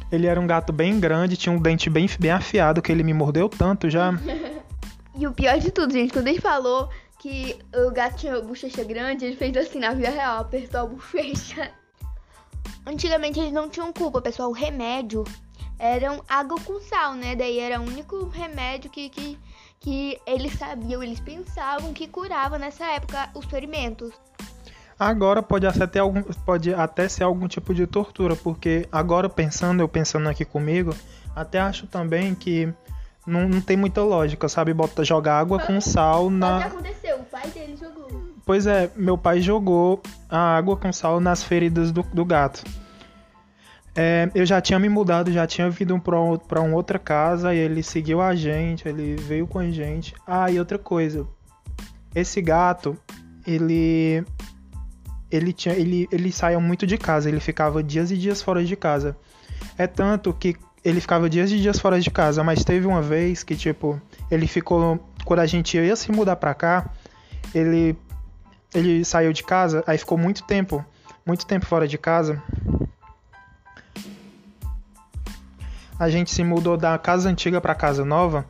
Ele 0.09 0.25
era 0.25 0.39
um 0.39 0.47
gato 0.47 0.71
bem 0.71 0.99
grande, 1.01 1.35
tinha 1.35 1.53
um 1.53 1.61
dente 1.61 1.89
bem, 1.89 2.09
bem 2.17 2.31
afiado, 2.31 2.81
que 2.81 2.91
ele 2.93 3.03
me 3.03 3.13
mordeu 3.13 3.49
tanto 3.49 3.89
já. 3.89 4.13
e 5.15 5.27
o 5.27 5.33
pior 5.33 5.59
de 5.59 5.69
tudo, 5.69 5.91
gente, 5.91 6.13
quando 6.13 6.27
ele 6.27 6.39
falou 6.39 6.89
que 7.19 7.59
o 7.75 7.91
gato 7.91 8.17
tinha 8.17 8.39
bochecha 8.41 8.83
grande, 8.83 9.25
ele 9.25 9.35
fez 9.35 9.55
assim 9.55 9.79
na 9.79 9.93
vida 9.93 10.09
real, 10.09 10.39
apertou 10.39 10.81
a 10.81 10.85
bochecha. 10.85 11.71
Antigamente 12.87 13.39
eles 13.39 13.51
não 13.51 13.69
tinham 13.69 13.91
culpa, 13.91 14.21
pessoal. 14.21 14.49
O 14.49 14.53
remédio 14.53 15.25
eram 15.77 16.23
água 16.27 16.59
com 16.61 16.79
sal, 16.79 17.13
né? 17.13 17.35
Daí 17.35 17.59
era 17.59 17.79
o 17.79 17.83
único 17.83 18.27
remédio 18.29 18.89
que, 18.89 19.09
que, 19.09 19.37
que 19.79 20.19
eles 20.25 20.53
sabiam, 20.53 21.03
eles 21.03 21.19
pensavam 21.19 21.93
que 21.93 22.07
curava 22.07 22.57
nessa 22.57 22.85
época 22.85 23.29
os 23.35 23.45
ferimentos. 23.45 24.11
Agora 24.97 25.41
pode 25.41 25.65
até, 25.65 25.87
ter 25.87 25.99
algum, 25.99 26.21
pode 26.23 26.73
até 26.73 27.07
ser 27.07 27.23
algum 27.23 27.47
tipo 27.47 27.73
de 27.73 27.85
tortura, 27.87 28.35
porque 28.35 28.87
agora 28.91 29.29
pensando, 29.29 29.81
eu 29.81 29.87
pensando 29.87 30.27
aqui 30.27 30.43
comigo, 30.43 30.93
até 31.33 31.59
acho 31.59 31.87
também 31.87 32.35
que 32.35 32.73
não, 33.25 33.47
não 33.47 33.61
tem 33.61 33.77
muita 33.77 34.03
lógica, 34.03 34.49
sabe? 34.49 34.73
Bota 34.73 35.05
jogar 35.05 35.39
água 35.39 35.59
com 35.59 35.79
sal 35.79 36.29
na. 36.29 36.57
O 36.57 36.61
que 36.61 36.67
Pois 38.49 38.65
é, 38.65 38.89
meu 38.95 39.15
pai 39.15 39.41
jogou 39.41 40.01
a 40.27 40.57
água 40.57 40.75
com 40.75 40.91
sal 40.91 41.19
nas 41.19 41.43
feridas 41.43 41.91
do, 41.91 42.01
do 42.01 42.25
gato. 42.25 42.63
É, 43.95 44.27
eu 44.33 44.43
já 44.43 44.59
tinha 44.59 44.79
me 44.79 44.89
mudado, 44.89 45.31
já 45.31 45.45
tinha 45.45 45.69
vindo 45.69 45.99
pra 45.99 46.59
uma 46.59 46.75
outra 46.75 46.97
casa 46.97 47.53
e 47.53 47.59
ele 47.59 47.83
seguiu 47.83 48.19
a 48.19 48.33
gente, 48.33 48.89
ele 48.89 49.15
veio 49.17 49.45
com 49.45 49.59
a 49.59 49.69
gente. 49.69 50.15
Ah, 50.25 50.49
e 50.49 50.57
outra 50.57 50.79
coisa. 50.79 51.27
Esse 52.15 52.41
gato, 52.41 52.97
ele. 53.45 54.25
Ele, 55.29 55.53
tinha, 55.53 55.75
ele, 55.75 56.07
ele 56.11 56.31
saía 56.31 56.59
muito 56.59 56.87
de 56.87 56.97
casa, 56.97 57.29
ele 57.29 57.39
ficava 57.39 57.83
dias 57.83 58.09
e 58.09 58.17
dias 58.17 58.41
fora 58.41 58.65
de 58.65 58.75
casa. 58.75 59.15
É 59.77 59.85
tanto 59.85 60.33
que 60.33 60.55
ele 60.83 60.99
ficava 60.99 61.29
dias 61.29 61.51
e 61.51 61.59
dias 61.59 61.77
fora 61.77 62.01
de 62.01 62.09
casa, 62.09 62.43
mas 62.43 62.63
teve 62.63 62.87
uma 62.87 63.03
vez 63.03 63.43
que, 63.43 63.55
tipo, 63.55 64.01
ele 64.31 64.47
ficou. 64.47 64.99
Quando 65.23 65.41
a 65.41 65.45
gente 65.45 65.77
ia 65.77 65.95
se 65.95 66.11
mudar 66.11 66.37
pra 66.37 66.55
cá, 66.55 66.89
ele. 67.53 67.95
Ele 68.73 69.03
saiu 69.03 69.33
de 69.33 69.43
casa, 69.43 69.83
aí 69.87 69.97
ficou 69.97 70.17
muito 70.17 70.43
tempo, 70.43 70.85
muito 71.25 71.45
tempo 71.45 71.65
fora 71.65 71.87
de 71.87 71.97
casa. 71.97 72.41
a 75.99 76.09
gente 76.09 76.31
se 76.31 76.43
mudou 76.43 76.77
da 76.77 76.97
casa 76.97 77.29
antiga 77.29 77.59
para 77.59 77.75
casa 77.75 78.05
nova, 78.05 78.45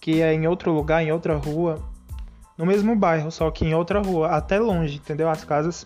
que 0.00 0.22
é 0.22 0.32
em 0.32 0.46
outro 0.46 0.72
lugar, 0.72 1.02
em 1.02 1.10
outra 1.10 1.34
rua, 1.36 1.82
no 2.56 2.64
mesmo 2.64 2.94
bairro, 2.94 3.32
só 3.32 3.50
que 3.50 3.66
em 3.66 3.74
outra 3.74 4.00
rua, 4.00 4.28
até 4.28 4.60
longe, 4.60 4.96
entendeu? 4.96 5.28
As 5.28 5.42
casas. 5.42 5.84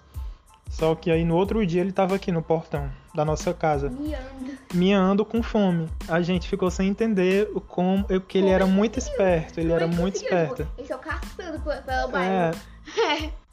Só 0.69 0.95
que 0.95 1.11
aí 1.11 1.25
no 1.25 1.35
outro 1.35 1.65
dia 1.67 1.81
ele 1.81 1.93
tava 1.93 2.15
aqui 2.15 2.31
no 2.31 2.43
portão 2.43 2.91
da 3.15 3.25
nossa 3.25 3.55
casa. 3.55 3.89
Miando. 3.89 4.59
Miando 4.75 5.25
com 5.25 5.43
fome. 5.43 5.89
A 6.07 6.21
gente 6.21 6.47
ficou 6.47 6.71
sem 6.71 6.91
entender 6.91 7.49
como. 7.67 8.05
que 8.21 8.37
ele 8.37 8.51
era 8.51 8.67
muito 8.67 8.99
esperto. 8.99 9.59
Ele 9.59 9.73
era 9.73 9.87
muito 9.87 10.17
esperto. 10.17 10.69
Ele 10.77 10.87
só 10.87 10.99
caçando 10.99 11.59
pelo 11.61 12.09
bairro. 12.09 12.55
É. 12.99 13.33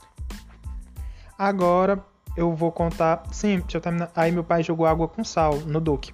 Agora 1.37 2.03
eu 2.35 2.53
vou 2.53 2.71
contar. 2.71 3.23
Sim, 3.31 3.59
deixa 3.59 3.77
eu 3.77 3.81
terminar. 3.81 4.11
Aí 4.15 4.31
meu 4.31 4.43
pai 4.43 4.63
jogou 4.63 4.85
água 4.85 5.07
com 5.07 5.23
sal 5.23 5.57
no 5.59 5.79
Duque. 5.79 6.13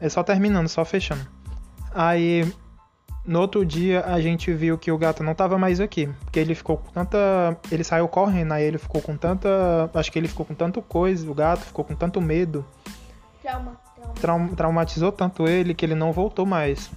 É 0.00 0.08
só 0.08 0.22
terminando, 0.22 0.68
só 0.68 0.84
fechando. 0.84 1.26
Aí 1.94 2.52
no 3.24 3.40
outro 3.40 3.64
dia 3.64 4.04
a 4.04 4.20
gente 4.20 4.52
viu 4.52 4.76
que 4.76 4.92
o 4.92 4.98
gato 4.98 5.22
não 5.22 5.34
tava 5.34 5.56
mais 5.56 5.80
aqui. 5.80 6.08
Porque 6.24 6.38
ele 6.38 6.54
ficou 6.54 6.76
com 6.76 6.90
tanta. 6.90 7.56
Ele 7.70 7.82
saiu 7.82 8.06
correndo, 8.08 8.52
aí 8.52 8.64
ele 8.64 8.78
ficou 8.78 9.00
com 9.00 9.16
tanta. 9.16 9.90
Acho 9.94 10.12
que 10.12 10.18
ele 10.18 10.28
ficou 10.28 10.44
com 10.44 10.54
tanto 10.54 10.82
coisa, 10.82 11.30
o 11.30 11.34
gato 11.34 11.60
ficou 11.60 11.84
com 11.84 11.94
tanto 11.94 12.20
medo. 12.20 12.64
Trauma, 13.42 13.80
trauma. 13.94 14.14
Traum, 14.14 14.48
traumatizou 14.48 15.12
tanto 15.12 15.48
ele 15.48 15.74
que 15.74 15.84
ele 15.84 15.94
não 15.94 16.12
voltou 16.12 16.44
mais. 16.44 16.90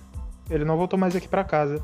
Ele 0.50 0.66
não 0.66 0.78
voltou 0.78 0.98
mais 0.98 1.16
aqui 1.16 1.28
pra 1.28 1.44
casa. 1.44 1.82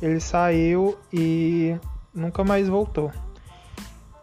Ele 0.00 0.20
saiu 0.20 0.98
e 1.12 1.76
nunca 2.14 2.42
mais 2.44 2.68
voltou. 2.68 3.12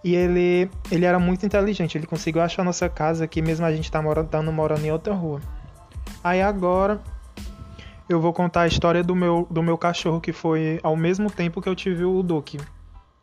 E 0.03 0.15
ele, 0.15 0.69
ele 0.89 1.05
era 1.05 1.19
muito 1.19 1.45
inteligente, 1.45 1.97
ele 1.97 2.07
conseguiu 2.07 2.41
achar 2.41 2.63
nossa 2.63 2.87
casa 2.87 3.25
aqui, 3.25 3.41
mesmo 3.41 3.65
a 3.65 3.73
gente 3.73 3.91
tá 3.91 4.01
morando, 4.01 4.29
tá 4.29 4.41
morando 4.41 4.85
em 4.85 4.91
outra 4.91 5.13
rua. 5.13 5.41
Aí 6.23 6.41
agora 6.41 7.01
eu 8.07 8.19
vou 8.19 8.33
contar 8.33 8.61
a 8.61 8.67
história 8.67 9.03
do 9.03 9.15
meu, 9.15 9.45
do 9.51 9.61
meu 9.61 9.77
cachorro, 9.77 10.21
que 10.21 10.31
foi 10.31 10.79
ao 10.81 10.95
mesmo 10.95 11.29
tempo 11.29 11.61
que 11.61 11.67
eu 11.67 11.75
tive 11.75 12.05
o 12.05 12.23
Duque. 12.23 12.59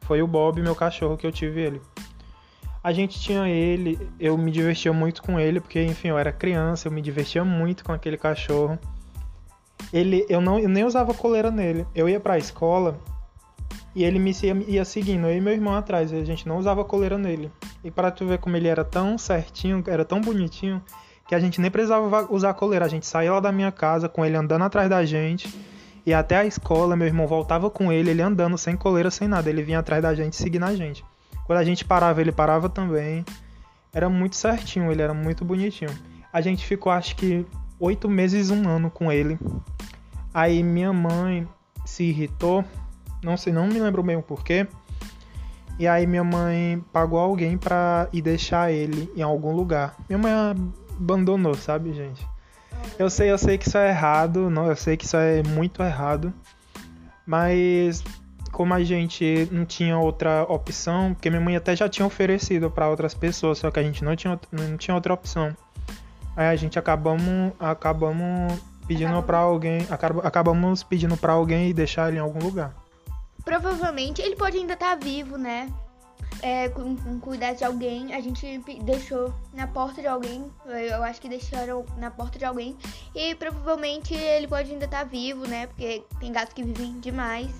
Foi 0.02 0.22
o 0.22 0.26
Bob, 0.26 0.60
meu 0.62 0.76
cachorro, 0.76 1.16
que 1.16 1.26
eu 1.26 1.32
tive 1.32 1.60
ele. 1.60 1.82
A 2.84 2.92
gente 2.92 3.18
tinha 3.18 3.48
ele, 3.48 3.98
eu 4.20 4.38
me 4.38 4.50
divertia 4.50 4.92
muito 4.92 5.22
com 5.22 5.40
ele, 5.40 5.60
porque 5.60 5.82
enfim, 5.82 6.08
eu 6.08 6.18
era 6.18 6.30
criança, 6.30 6.86
eu 6.86 6.92
me 6.92 7.02
divertia 7.02 7.44
muito 7.44 7.84
com 7.84 7.92
aquele 7.92 8.16
cachorro. 8.16 8.78
Ele, 9.92 10.24
eu 10.28 10.40
não 10.40 10.58
eu 10.58 10.68
nem 10.68 10.84
usava 10.84 11.12
coleira 11.12 11.50
nele. 11.50 11.86
Eu 11.94 12.08
ia 12.08 12.20
pra 12.20 12.38
escola 12.38 12.96
e 13.96 14.04
ele 14.04 14.18
me 14.18 14.30
ia, 14.68 14.84
seguindo, 14.84 15.26
eu 15.26 15.38
e 15.38 15.40
meu 15.40 15.54
irmão 15.54 15.74
atrás, 15.74 16.12
e 16.12 16.16
a 16.16 16.22
gente 16.22 16.46
não 16.46 16.58
usava 16.58 16.84
coleira 16.84 17.16
nele. 17.16 17.50
E 17.82 17.90
para 17.90 18.10
tu 18.10 18.26
ver 18.26 18.36
como 18.36 18.54
ele 18.54 18.68
era 18.68 18.84
tão 18.84 19.16
certinho, 19.16 19.82
era 19.86 20.04
tão 20.04 20.20
bonitinho, 20.20 20.82
que 21.26 21.34
a 21.34 21.40
gente 21.40 21.62
nem 21.62 21.70
precisava 21.70 22.30
usar 22.30 22.52
coleira. 22.52 22.84
A 22.84 22.88
gente 22.88 23.06
saía 23.06 23.32
lá 23.32 23.40
da 23.40 23.50
minha 23.50 23.72
casa 23.72 24.06
com 24.06 24.22
ele 24.22 24.36
andando 24.36 24.64
atrás 24.64 24.90
da 24.90 25.02
gente. 25.02 25.48
E 26.04 26.12
até 26.12 26.36
a 26.36 26.44
escola, 26.44 26.94
meu 26.94 27.06
irmão 27.06 27.26
voltava 27.26 27.70
com 27.70 27.90
ele, 27.90 28.10
ele 28.10 28.20
andando 28.20 28.58
sem 28.58 28.76
coleira, 28.76 29.10
sem 29.10 29.26
nada. 29.26 29.48
Ele 29.48 29.62
vinha 29.62 29.78
atrás 29.78 30.02
da 30.02 30.14
gente, 30.14 30.36
seguindo 30.36 30.64
a 30.64 30.76
gente. 30.76 31.02
Quando 31.46 31.58
a 31.58 31.64
gente 31.64 31.82
parava, 31.82 32.20
ele 32.20 32.32
parava 32.32 32.68
também. 32.68 33.24
Era 33.94 34.10
muito 34.10 34.36
certinho, 34.36 34.92
ele 34.92 35.00
era 35.00 35.14
muito 35.14 35.42
bonitinho. 35.42 35.90
A 36.30 36.42
gente 36.42 36.66
ficou, 36.66 36.92
acho 36.92 37.16
que, 37.16 37.46
oito 37.80 38.10
meses, 38.10 38.50
um 38.50 38.68
ano 38.68 38.90
com 38.90 39.10
ele. 39.10 39.38
Aí 40.34 40.62
minha 40.62 40.92
mãe 40.92 41.48
se 41.86 42.04
irritou, 42.04 42.62
não 43.22 43.36
sei, 43.36 43.52
não 43.52 43.66
me 43.66 43.78
lembro 43.78 44.02
bem 44.02 44.16
o 44.16 44.22
porquê. 44.22 44.66
E 45.78 45.86
aí 45.86 46.06
minha 46.06 46.24
mãe 46.24 46.82
pagou 46.92 47.18
alguém 47.18 47.58
pra 47.58 48.08
ir 48.12 48.22
deixar 48.22 48.72
ele 48.72 49.10
em 49.14 49.22
algum 49.22 49.54
lugar. 49.54 49.94
Minha 50.08 50.18
mãe 50.18 50.32
abandonou, 50.98 51.54
sabe, 51.54 51.92
gente? 51.92 52.26
Eu 52.98 53.10
sei, 53.10 53.30
eu 53.30 53.36
sei 53.36 53.58
que 53.58 53.68
isso 53.68 53.76
é 53.76 53.90
errado, 53.90 54.48
não, 54.48 54.66
eu 54.66 54.76
sei 54.76 54.96
que 54.96 55.04
isso 55.04 55.16
é 55.16 55.42
muito 55.42 55.82
errado. 55.82 56.32
Mas 57.26 58.02
como 58.52 58.72
a 58.72 58.82
gente 58.82 59.46
não 59.52 59.66
tinha 59.66 59.98
outra 59.98 60.44
opção, 60.44 61.12
porque 61.12 61.28
minha 61.28 61.42
mãe 61.42 61.56
até 61.56 61.76
já 61.76 61.90
tinha 61.90 62.06
oferecido 62.06 62.70
para 62.70 62.88
outras 62.88 63.12
pessoas, 63.12 63.58
só 63.58 63.70
que 63.70 63.78
a 63.78 63.82
gente 63.82 64.02
não 64.02 64.16
tinha, 64.16 64.40
não 64.50 64.78
tinha 64.78 64.94
outra 64.94 65.12
opção. 65.12 65.54
Aí 66.34 66.46
a 66.46 66.56
gente 66.56 66.78
acabamos 66.78 67.52
acabamos 67.60 68.54
pedindo 68.86 69.22
para 69.22 69.38
alguém, 69.38 69.86
acabamos 70.22 70.82
pedindo 70.82 71.16
para 71.18 71.34
alguém 71.34 71.68
e 71.68 71.74
deixar 71.74 72.08
ele 72.08 72.16
em 72.16 72.20
algum 72.20 72.38
lugar. 72.38 72.72
Provavelmente 73.46 74.20
ele 74.20 74.36
pode 74.36 74.58
ainda 74.58 74.74
estar 74.74 74.90
tá 74.90 75.02
vivo, 75.02 75.38
né? 75.38 75.72
é, 76.42 76.68
com, 76.68 76.96
com 76.96 77.20
cuidado 77.20 77.56
de 77.56 77.64
alguém, 77.64 78.14
a 78.14 78.20
gente 78.20 78.58
deixou 78.82 79.32
na 79.52 79.66
porta 79.66 80.00
de 80.00 80.06
alguém. 80.06 80.50
Eu 80.66 81.02
acho 81.02 81.20
que 81.20 81.28
deixaram 81.28 81.84
na 81.96 82.10
porta 82.10 82.38
de 82.38 82.44
alguém. 82.44 82.76
E 83.14 83.34
provavelmente 83.34 84.14
ele 84.14 84.46
pode 84.46 84.70
ainda 84.70 84.84
estar 84.84 84.98
tá 85.00 85.04
vivo, 85.04 85.46
né? 85.46 85.66
Porque 85.66 86.04
tem 86.20 86.32
gatos 86.32 86.52
que 86.52 86.62
vivem 86.62 86.98
demais. 87.00 87.50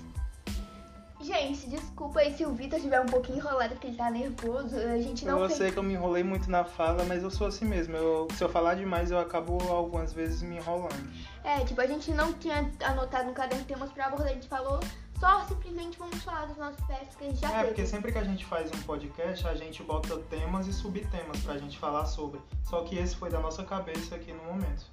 Gente, 1.19 1.67
desculpa 1.67 2.19
aí 2.19 2.31
se 2.37 2.45
o 2.45 2.53
Vitor 2.53 2.77
estiver 2.77 3.01
um 3.01 3.07
pouquinho 3.07 3.39
enrolado 3.39 3.73
porque 3.73 3.87
ele 3.87 3.97
tá 3.97 4.09
nervoso. 4.11 4.77
A 4.77 5.01
gente 5.01 5.25
não. 5.25 5.39
Eu 5.39 5.49
sei 5.49 5.71
que 5.71 5.77
eu 5.77 5.83
me 5.83 5.93
enrolei 5.93 6.23
muito 6.23 6.49
na 6.49 6.63
fala, 6.63 7.03
mas 7.05 7.23
eu 7.23 7.31
sou 7.31 7.47
assim 7.47 7.65
mesmo. 7.65 7.97
Eu, 7.97 8.27
se 8.35 8.43
eu 8.43 8.47
falar 8.47 8.75
demais, 8.75 9.09
eu 9.09 9.17
acabo 9.17 9.57
algumas 9.67 10.13
vezes 10.13 10.43
me 10.43 10.57
enrolando. 10.57 11.11
É, 11.43 11.65
tipo, 11.65 11.81
a 11.81 11.87
gente 11.87 12.11
não 12.11 12.33
tinha 12.33 12.71
anotado 12.83 13.27
no 13.27 13.33
caderno 13.33 13.65
temas 13.65 13.91
pra 13.91 14.05
abordar, 14.05 14.29
a 14.29 14.33
gente 14.33 14.47
falou 14.47 14.79
só 15.19 15.43
simplesmente 15.45 15.97
vamos 15.97 16.23
falar 16.23 16.45
dos 16.45 16.57
nossos 16.57 16.79
pets 16.85 17.15
que 17.15 17.23
a 17.23 17.27
gente 17.27 17.39
já 17.39 17.47
é, 17.47 17.51
teve. 17.51 17.63
É, 17.63 17.67
porque 17.67 17.85
sempre 17.85 18.11
que 18.11 18.17
a 18.17 18.23
gente 18.23 18.45
faz 18.45 18.71
um 18.71 18.81
podcast, 18.83 19.47
a 19.47 19.55
gente 19.55 19.81
bota 19.83 20.17
temas 20.29 20.67
e 20.67 20.73
subtemas 20.73 21.39
pra 21.41 21.57
gente 21.57 21.77
falar 21.77 22.05
sobre. 22.05 22.39
Só 22.63 22.83
que 22.83 22.97
esse 22.97 23.15
foi 23.15 23.29
da 23.29 23.39
nossa 23.39 23.63
cabeça 23.63 24.15
aqui 24.15 24.31
no 24.31 24.43
momento. 24.43 24.85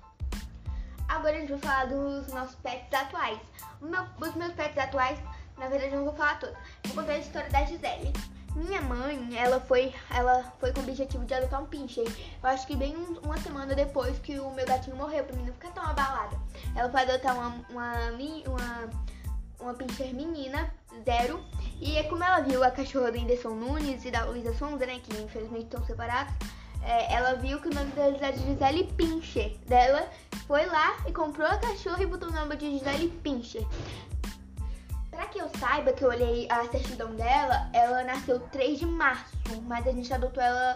Agora 1.08 1.36
a 1.36 1.40
gente 1.40 1.50
vai 1.50 1.58
falar 1.58 1.86
dos 1.86 2.28
nossos 2.28 2.54
pets 2.56 2.92
atuais. 2.92 3.38
Meu, 3.80 4.02
os 4.20 4.34
meus 4.34 4.52
pets 4.54 4.78
atuais, 4.78 5.18
na 5.58 5.68
verdade 5.68 5.92
eu 5.92 5.98
não 5.98 6.06
vou 6.06 6.14
falar 6.14 6.38
todos. 6.38 6.56
Vou 6.86 6.96
contar 6.96 7.12
a 7.12 7.18
história 7.18 7.50
da 7.50 7.64
Gisele. 7.64 8.12
Minha 8.56 8.80
mãe, 8.80 9.36
ela 9.36 9.60
foi, 9.60 9.92
ela 10.10 10.44
foi 10.60 10.72
com 10.72 10.80
o 10.80 10.82
objetivo 10.84 11.24
de 11.24 11.34
adotar 11.34 11.60
um 11.60 11.66
pincher. 11.66 12.06
Eu 12.40 12.48
acho 12.48 12.66
que 12.66 12.76
bem 12.76 12.94
uma 13.22 13.36
semana 13.38 13.74
depois 13.74 14.16
que 14.20 14.38
o 14.38 14.50
meu 14.52 14.64
gatinho 14.64 14.96
morreu, 14.96 15.24
pra 15.24 15.36
mim 15.36 15.44
não 15.44 15.52
ficar 15.52 15.72
tão 15.72 15.84
abalada. 15.84 16.40
Ela 16.74 16.88
foi 16.88 17.02
adotar 17.02 17.34
uma, 17.34 17.48
uma, 17.68 17.94
uma 18.46 18.90
uma 19.64 19.74
pincher 19.74 20.14
menina, 20.14 20.72
zero. 21.04 21.42
E 21.80 21.96
é 21.96 22.04
como 22.04 22.22
ela 22.22 22.40
viu 22.40 22.62
a 22.62 22.70
cachorra 22.70 23.10
do 23.10 23.18
Anderson 23.18 23.50
Nunes 23.50 24.04
e 24.04 24.10
da 24.10 24.24
Luísa 24.24 24.54
Sonza, 24.54 24.86
né, 24.86 25.00
que 25.02 25.16
infelizmente 25.20 25.64
estão 25.64 25.84
separados, 25.84 26.34
é, 26.82 27.14
ela 27.14 27.34
viu 27.34 27.60
que 27.60 27.68
o 27.68 27.74
nome 27.74 27.90
deles 27.92 28.20
era 28.22 28.36
Gisele 28.36 28.84
Pincher. 28.96 29.56
Dela 29.66 30.08
foi 30.46 30.66
lá 30.66 30.96
e 31.08 31.12
comprou 31.12 31.46
a 31.46 31.56
cachorra 31.56 32.02
e 32.02 32.06
botou 32.06 32.28
o 32.28 32.32
nome 32.32 32.56
de 32.56 32.78
Gisele 32.78 33.08
Pincher. 33.22 33.66
Pra 35.10 35.26
que 35.26 35.38
eu 35.38 35.48
saiba 35.58 35.92
que 35.92 36.04
eu 36.04 36.08
olhei 36.08 36.46
a 36.50 36.64
certidão 36.66 37.14
dela, 37.14 37.70
ela 37.72 38.04
nasceu 38.04 38.40
3 38.40 38.78
de 38.78 38.86
março, 38.86 39.36
mas 39.62 39.86
a 39.86 39.92
gente 39.92 40.12
adotou 40.12 40.42
ela 40.42 40.74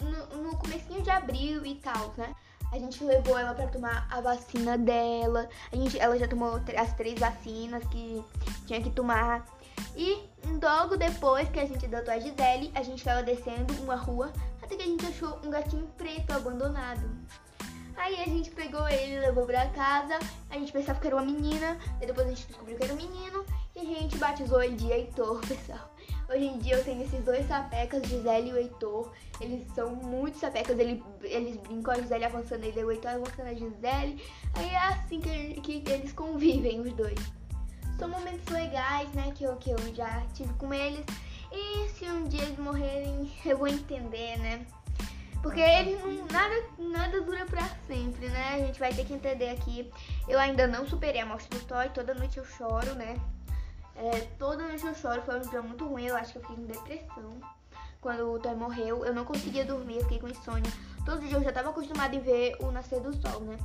no, 0.00 0.42
no 0.42 0.56
comecinho 0.56 1.02
de 1.02 1.10
abril 1.10 1.64
e 1.66 1.76
tal, 1.76 2.14
né? 2.16 2.34
A 2.72 2.78
gente 2.78 3.04
levou 3.04 3.38
ela 3.38 3.54
para 3.54 3.66
tomar 3.66 4.08
a 4.10 4.20
vacina 4.22 4.78
dela. 4.78 5.46
A 5.70 5.76
gente, 5.76 5.98
ela 5.98 6.18
já 6.18 6.26
tomou 6.26 6.58
as 6.76 6.92
três 6.94 7.20
vacinas 7.20 7.84
que 7.84 8.24
tinha 8.66 8.80
que 8.80 8.90
tomar. 8.90 9.46
E 9.94 10.26
logo 10.62 10.96
depois 10.96 11.48
que 11.50 11.60
a 11.60 11.66
gente 11.66 11.84
adotou 11.84 12.14
a 12.14 12.18
Gisele, 12.18 12.72
a 12.74 12.82
gente 12.82 12.98
estava 12.98 13.22
descendo 13.22 13.74
uma 13.82 13.94
rua 13.94 14.32
até 14.62 14.74
que 14.74 14.82
a 14.82 14.86
gente 14.86 15.04
achou 15.04 15.38
um 15.44 15.50
gatinho 15.50 15.86
preto 15.98 16.32
abandonado. 16.32 17.10
Aí 17.94 18.20
a 18.20 18.24
gente 18.24 18.50
pegou 18.50 18.88
ele, 18.88 19.20
levou 19.20 19.44
pra 19.44 19.68
casa. 19.68 20.18
A 20.50 20.54
gente 20.54 20.72
pensava 20.72 20.98
que 20.98 21.06
era 21.06 21.16
uma 21.16 21.24
menina, 21.24 21.78
e 22.00 22.06
depois 22.06 22.26
a 22.26 22.30
gente 22.30 22.46
descobriu 22.46 22.78
que 22.78 22.84
era 22.84 22.94
um 22.94 22.96
menino. 22.96 23.44
E 23.76 23.80
a 23.80 23.84
gente 23.84 24.16
batizou 24.16 24.62
ele 24.62 24.76
de 24.76 24.90
Heitor, 24.90 25.40
pessoal. 25.46 25.91
Hoje 26.32 26.46
em 26.46 26.58
dia 26.58 26.76
eu 26.76 26.84
tenho 26.84 27.02
esses 27.02 27.22
dois 27.22 27.46
sapecas, 27.46 28.08
Gisele 28.08 28.48
e 28.48 28.52
o 28.54 28.56
Heitor. 28.56 29.12
Eles 29.38 29.70
são 29.74 29.94
muito 29.94 30.38
sapecas, 30.38 30.78
eles, 30.78 31.02
eles 31.20 31.58
brincam, 31.58 31.92
a 31.92 32.00
Gisele 32.00 32.24
avançando 32.24 32.64
ele, 32.64 32.82
o 32.82 32.90
Heitor 32.90 33.10
avançando 33.10 33.48
a 33.48 33.54
Gisele. 33.54 34.24
Aí 34.54 34.70
é 34.70 34.78
assim 34.78 35.20
que, 35.20 35.60
que 35.60 35.90
eles 35.90 36.10
convivem, 36.14 36.80
os 36.80 36.90
dois. 36.94 37.18
São 37.98 38.08
momentos 38.08 38.46
legais, 38.46 39.12
né, 39.12 39.30
que 39.34 39.44
eu, 39.44 39.56
que 39.56 39.72
eu 39.72 39.94
já 39.94 40.22
tive 40.32 40.54
com 40.54 40.72
eles. 40.72 41.04
E 41.52 41.90
se 41.90 42.06
um 42.06 42.24
dia 42.24 42.44
eles 42.44 42.58
morrerem, 42.58 43.30
eu 43.44 43.58
vou 43.58 43.68
entender, 43.68 44.38
né? 44.38 44.64
Porque 45.42 45.60
eles 45.60 46.00
não, 46.02 46.26
nada, 46.28 46.64
nada 46.78 47.20
dura 47.20 47.44
pra 47.44 47.68
sempre, 47.86 48.28
né? 48.30 48.54
A 48.54 48.58
gente 48.58 48.80
vai 48.80 48.94
ter 48.94 49.04
que 49.04 49.12
entender 49.12 49.50
aqui. 49.50 49.92
Eu 50.26 50.38
ainda 50.38 50.66
não 50.66 50.88
superei 50.88 51.20
a 51.20 51.26
morte 51.26 51.50
do 51.50 51.60
Toy, 51.60 51.90
toda 51.90 52.14
noite 52.14 52.38
eu 52.38 52.44
choro, 52.44 52.94
né? 52.94 53.16
É, 54.02 54.20
toda 54.36 54.66
noite 54.66 54.84
eu 54.84 54.94
choro, 54.96 55.22
foi 55.22 55.38
um 55.38 55.42
dia 55.42 55.62
muito 55.62 55.86
ruim, 55.86 56.06
eu 56.06 56.16
acho 56.16 56.32
que 56.32 56.38
eu 56.38 56.42
fiquei 56.42 56.56
com 56.56 56.64
depressão. 56.64 57.40
Quando 58.00 58.32
o 58.32 58.38
Toy 58.40 58.54
morreu, 58.56 59.04
eu 59.04 59.14
não 59.14 59.24
conseguia 59.24 59.64
dormir, 59.64 59.98
eu 59.98 60.02
fiquei 60.02 60.18
com 60.18 60.28
insônia. 60.28 60.72
Todo 61.04 61.20
dia 61.20 61.36
eu 61.36 61.44
já 61.44 61.52
tava 61.52 61.70
acostumada 61.70 62.16
em 62.16 62.18
ver 62.18 62.56
o 62.58 62.72
nascer 62.72 63.00
do 63.00 63.14
sol, 63.14 63.40
né? 63.42 63.56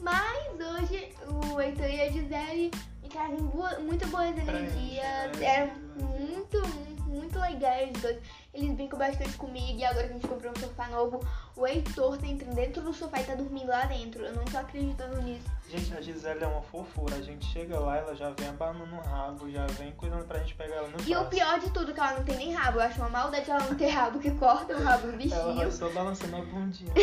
Mas 0.00 0.54
hoje 0.54 1.12
o 1.26 1.60
Heitor 1.60 1.86
e 1.86 2.00
a 2.00 2.08
Gisele 2.08 2.70
me 3.02 3.08
trazem 3.08 3.38
boa, 3.38 3.80
muito 3.80 4.06
boas 4.06 4.28
energias. 4.28 5.40
Eram 5.40 5.74
muito, 5.96 6.62
muito 7.08 7.36
legais 7.40 7.90
os 7.96 8.00
dois. 8.00 8.18
Eles 8.58 8.74
brincam 8.74 8.98
bastante 8.98 9.36
comigo 9.36 9.78
e 9.78 9.84
agora 9.84 10.08
que 10.08 10.10
a 10.10 10.14
gente 10.14 10.26
comprou 10.26 10.50
um 10.50 10.56
sofá 10.58 10.88
novo, 10.88 11.24
o 11.56 11.64
Heitor 11.64 12.18
tá 12.18 12.26
entrando 12.26 12.56
dentro 12.56 12.82
do 12.82 12.92
sofá 12.92 13.20
e 13.20 13.24
tá 13.24 13.36
dormindo 13.36 13.68
lá 13.68 13.84
dentro. 13.84 14.24
Eu 14.24 14.34
não 14.34 14.44
tô 14.44 14.58
acreditando 14.58 15.22
nisso. 15.22 15.46
Gente, 15.68 15.96
a 15.96 16.00
Gisele 16.00 16.42
é 16.42 16.46
uma 16.46 16.62
fofura. 16.62 17.14
A 17.14 17.22
gente 17.22 17.46
chega 17.46 17.78
lá, 17.78 17.98
ela 17.98 18.16
já 18.16 18.30
vem 18.30 18.48
abanando 18.48 18.86
no 18.86 19.00
rabo, 19.00 19.48
já 19.48 19.64
vem 19.66 19.92
cuidando 19.92 20.24
pra 20.24 20.40
gente 20.40 20.56
pegar 20.56 20.74
ela 20.74 20.88
no 20.88 21.00
E 21.06 21.14
o 21.14 21.24
pior 21.26 21.60
de 21.60 21.70
tudo, 21.70 21.92
é 21.92 21.94
que 21.94 22.00
ela 22.00 22.14
não 22.14 22.24
tem 22.24 22.36
nem 22.36 22.52
rabo. 22.52 22.78
Eu 22.78 22.82
acho 22.82 22.98
uma 22.98 23.10
maldade 23.10 23.48
ela 23.48 23.64
não 23.64 23.76
ter 23.76 23.90
rabo, 23.90 24.18
que 24.18 24.32
corta 24.32 24.74
o 24.76 24.82
rabo 24.82 25.06
do 25.06 25.16
bichinho. 25.16 25.40
Ela 25.40 25.54
vai 25.54 25.70
só 25.70 25.88
balançando 25.90 26.34
a 26.36 26.40
bundinha. 26.40 26.92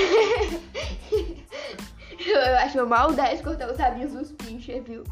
eu 2.20 2.58
acho 2.58 2.78
uma 2.80 2.86
maldade 2.86 3.42
cortar 3.42 3.72
os 3.72 3.78
rabinhos 3.78 4.12
dos 4.12 4.34
pinches, 4.34 4.84
viu? 4.84 5.06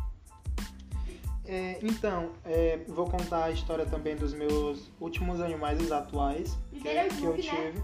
É, 1.45 1.77
então, 1.81 2.31
é, 2.45 2.79
vou 2.87 3.09
contar 3.09 3.45
a 3.45 3.51
história 3.51 3.85
também 3.85 4.15
dos 4.15 4.33
meus 4.33 4.89
últimos 4.99 5.41
animais 5.41 5.91
atuais 5.91 6.57
que, 6.71 6.79
que, 6.79 7.23
eu 7.23 7.33
né? 7.33 7.37
tive. 7.37 7.83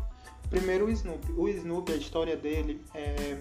Primeiro 0.50 0.86
o 0.86 0.90
Snoopy. 0.90 1.32
O 1.34 1.48
Snoopy, 1.48 1.94
a 1.94 1.96
história 1.96 2.38
dele 2.38 2.82
é, 2.96 3.38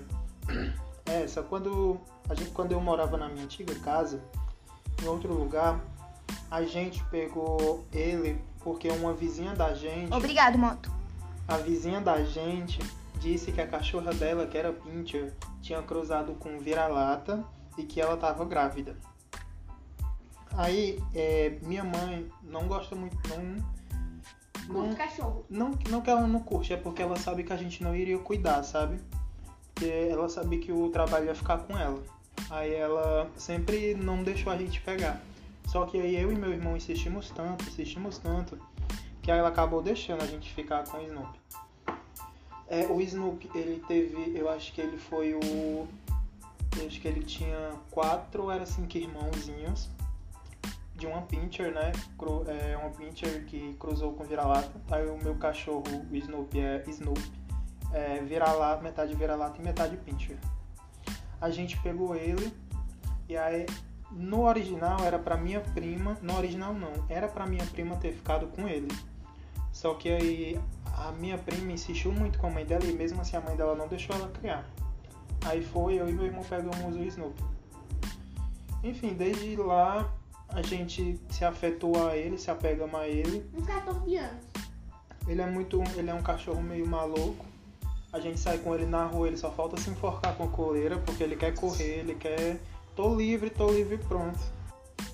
é 1.06 1.22
essa. 1.22 1.42
Quando, 1.42 2.00
a 2.28 2.34
gente, 2.34 2.50
quando 2.50 2.72
eu 2.72 2.80
morava 2.80 3.16
na 3.16 3.28
minha 3.28 3.44
antiga 3.44 3.74
casa, 3.76 4.22
em 5.02 5.06
outro 5.06 5.32
lugar, 5.32 5.80
a 6.50 6.62
gente 6.62 7.02
pegou 7.04 7.84
ele 7.92 8.40
porque 8.60 8.88
uma 8.90 9.14
vizinha 9.14 9.54
da 9.54 9.72
gente. 9.72 10.12
Obrigado, 10.12 10.58
moto. 10.58 10.90
A 11.46 11.56
vizinha 11.56 12.00
da 12.00 12.22
gente 12.24 12.80
disse 13.20 13.52
que 13.52 13.60
a 13.60 13.66
cachorra 13.66 14.12
dela, 14.12 14.46
que 14.46 14.58
era 14.58 14.72
pincher, 14.72 15.32
tinha 15.62 15.80
cruzado 15.82 16.34
com 16.34 16.58
vira-lata 16.58 17.44
e 17.76 17.84
que 17.84 18.00
ela 18.00 18.14
estava 18.14 18.44
grávida. 18.44 18.96
Aí, 20.58 21.00
é, 21.14 21.56
minha 21.62 21.84
mãe 21.84 22.28
não 22.42 22.66
gosta 22.66 22.96
muito, 22.96 23.16
não 23.28 23.78
Curto 24.66 24.96
cachorro. 24.96 25.46
não, 25.48 25.70
não 25.88 26.00
que 26.00 26.10
ela 26.10 26.26
não 26.26 26.40
curte, 26.40 26.72
é 26.72 26.76
porque 26.76 27.00
ela 27.00 27.16
sabe 27.16 27.44
que 27.44 27.52
a 27.52 27.56
gente 27.56 27.80
não 27.80 27.94
iria 27.94 28.18
cuidar, 28.18 28.64
sabe? 28.64 28.98
Porque 29.72 29.88
ela 29.88 30.28
sabia 30.28 30.58
que 30.58 30.72
o 30.72 30.90
trabalho 30.90 31.26
ia 31.26 31.34
ficar 31.36 31.58
com 31.58 31.78
ela. 31.78 32.02
Aí 32.50 32.74
ela 32.74 33.30
sempre 33.36 33.94
não 33.94 34.24
deixou 34.24 34.52
a 34.52 34.56
gente 34.56 34.80
pegar. 34.80 35.22
Só 35.64 35.86
que 35.86 35.96
aí 35.96 36.20
eu 36.20 36.32
e 36.32 36.34
meu 36.34 36.52
irmão 36.52 36.76
insistimos 36.76 37.30
tanto, 37.30 37.64
insistimos 37.68 38.18
tanto, 38.18 38.58
que 39.22 39.30
aí 39.30 39.38
ela 39.38 39.50
acabou 39.50 39.80
deixando 39.80 40.24
a 40.24 40.26
gente 40.26 40.52
ficar 40.52 40.82
com 40.82 40.96
o 40.96 41.02
Snoopy. 41.02 41.38
É, 42.66 42.86
o 42.88 43.00
Snoopy, 43.00 43.48
ele 43.54 43.80
teve, 43.86 44.36
eu 44.36 44.50
acho 44.50 44.72
que 44.72 44.80
ele 44.80 44.98
foi 44.98 45.34
o. 45.34 45.86
Eu 46.76 46.86
acho 46.86 47.00
que 47.00 47.06
ele 47.06 47.22
tinha 47.22 47.74
quatro 47.92 48.42
ou 48.42 48.50
era 48.50 48.66
cinco 48.66 48.98
irmãozinhos 48.98 49.88
de 50.98 51.06
uma 51.06 51.22
pincher, 51.22 51.72
né? 51.72 51.92
Cru, 52.18 52.44
é, 52.48 52.76
uma 52.76 52.90
pincher 52.90 53.44
que 53.46 53.74
cruzou 53.74 54.12
com 54.12 54.24
vira-lata. 54.24 54.72
Aí 54.90 55.06
o 55.08 55.16
meu 55.16 55.36
cachorro, 55.36 55.84
o 56.10 56.16
Snoopy, 56.16 56.58
é 56.58 56.84
Snoopy. 56.88 57.32
É, 57.92 58.20
vira-lata, 58.20 58.82
metade 58.82 59.14
vira-lata 59.14 59.58
e 59.60 59.64
metade 59.64 59.96
pincher. 59.96 60.36
A 61.40 61.48
gente 61.50 61.78
pegou 61.78 62.14
ele 62.16 62.52
e 63.28 63.36
aí 63.36 63.64
no 64.10 64.44
original 64.44 64.98
era 65.04 65.18
pra 65.18 65.36
minha 65.36 65.60
prima, 65.60 66.18
no 66.20 66.36
original 66.36 66.74
não, 66.74 66.92
era 67.08 67.28
pra 67.28 67.46
minha 67.46 67.64
prima 67.66 67.96
ter 67.96 68.12
ficado 68.12 68.48
com 68.48 68.66
ele. 68.68 68.88
Só 69.72 69.94
que 69.94 70.08
aí 70.08 70.60
a 70.96 71.12
minha 71.12 71.38
prima 71.38 71.70
insistiu 71.72 72.10
muito 72.10 72.38
com 72.38 72.48
a 72.48 72.50
mãe 72.50 72.66
dela 72.66 72.84
e 72.84 72.92
mesmo 72.92 73.20
assim 73.20 73.36
a 73.36 73.40
mãe 73.40 73.56
dela 73.56 73.76
não 73.76 73.86
deixou 73.86 74.16
ela 74.16 74.28
criar. 74.28 74.68
Aí 75.46 75.62
foi 75.62 75.94
eu 75.94 76.08
e 76.08 76.12
meu 76.12 76.26
irmão 76.26 76.42
pegamos 76.42 76.96
o 76.96 77.04
Snoopy. 77.04 77.44
Enfim, 78.82 79.14
desde 79.14 79.54
lá 79.56 80.12
a 80.48 80.62
gente 80.62 81.20
se 81.30 81.44
afetou 81.44 82.08
a 82.08 82.16
ele, 82.16 82.38
se 82.38 82.50
apegamos 82.50 82.94
a 82.98 83.06
ele. 83.06 83.48
Uns 83.54 83.66
14 83.66 84.16
anos. 84.16 84.44
Ele 85.26 85.42
é 85.42 85.46
muito, 85.46 85.82
ele 85.96 86.10
é 86.10 86.14
um 86.14 86.22
cachorro 86.22 86.62
meio 86.62 86.86
maluco. 86.86 87.44
A 88.12 88.18
gente 88.18 88.40
sai 88.40 88.58
com 88.58 88.74
ele 88.74 88.86
na 88.86 89.04
rua, 89.04 89.28
ele 89.28 89.36
só 89.36 89.50
falta 89.50 89.76
se 89.78 89.90
enforcar 89.90 90.34
com 90.34 90.44
a 90.44 90.48
coleira, 90.48 90.98
porque 90.98 91.22
ele 91.22 91.36
quer 91.36 91.54
correr, 91.54 91.98
ele 91.98 92.14
quer 92.14 92.58
tô 92.96 93.14
livre, 93.14 93.50
tô 93.50 93.70
livre, 93.70 93.98
pronto. 93.98 94.40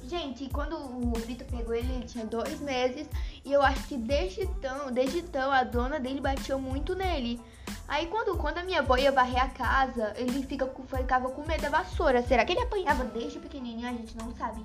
Gente, 0.04 0.48
quando 0.50 0.76
o 0.76 1.12
Vitor 1.26 1.46
pegou 1.48 1.74
ele, 1.74 1.92
ele 1.92 2.04
tinha 2.04 2.24
dois 2.24 2.60
meses. 2.60 3.08
E 3.44 3.52
eu 3.52 3.62
acho 3.62 3.88
que 3.88 3.96
desde 3.96 4.42
então, 4.42 4.92
desde 4.92 5.18
então, 5.18 5.50
a 5.50 5.64
dona 5.64 5.98
dele 5.98 6.20
bateu 6.20 6.58
muito 6.58 6.94
nele. 6.94 7.40
Aí 7.88 8.06
quando, 8.06 8.36
quando 8.36 8.58
a 8.58 8.64
minha 8.64 8.80
avó 8.80 8.96
ia 8.96 9.10
varrer 9.10 9.42
a 9.42 9.48
casa, 9.48 10.14
ele 10.16 10.42
fica, 10.44 10.70
ficava 10.86 11.30
com 11.30 11.46
medo 11.46 11.62
da 11.62 11.70
vassoura. 11.70 12.22
Será 12.22 12.44
que 12.44 12.52
ele 12.52 12.62
apanhava 12.62 13.04
desde 13.04 13.38
pequenininho? 13.38 13.88
A 13.88 13.92
gente 13.92 14.16
não 14.16 14.34
sabe. 14.34 14.64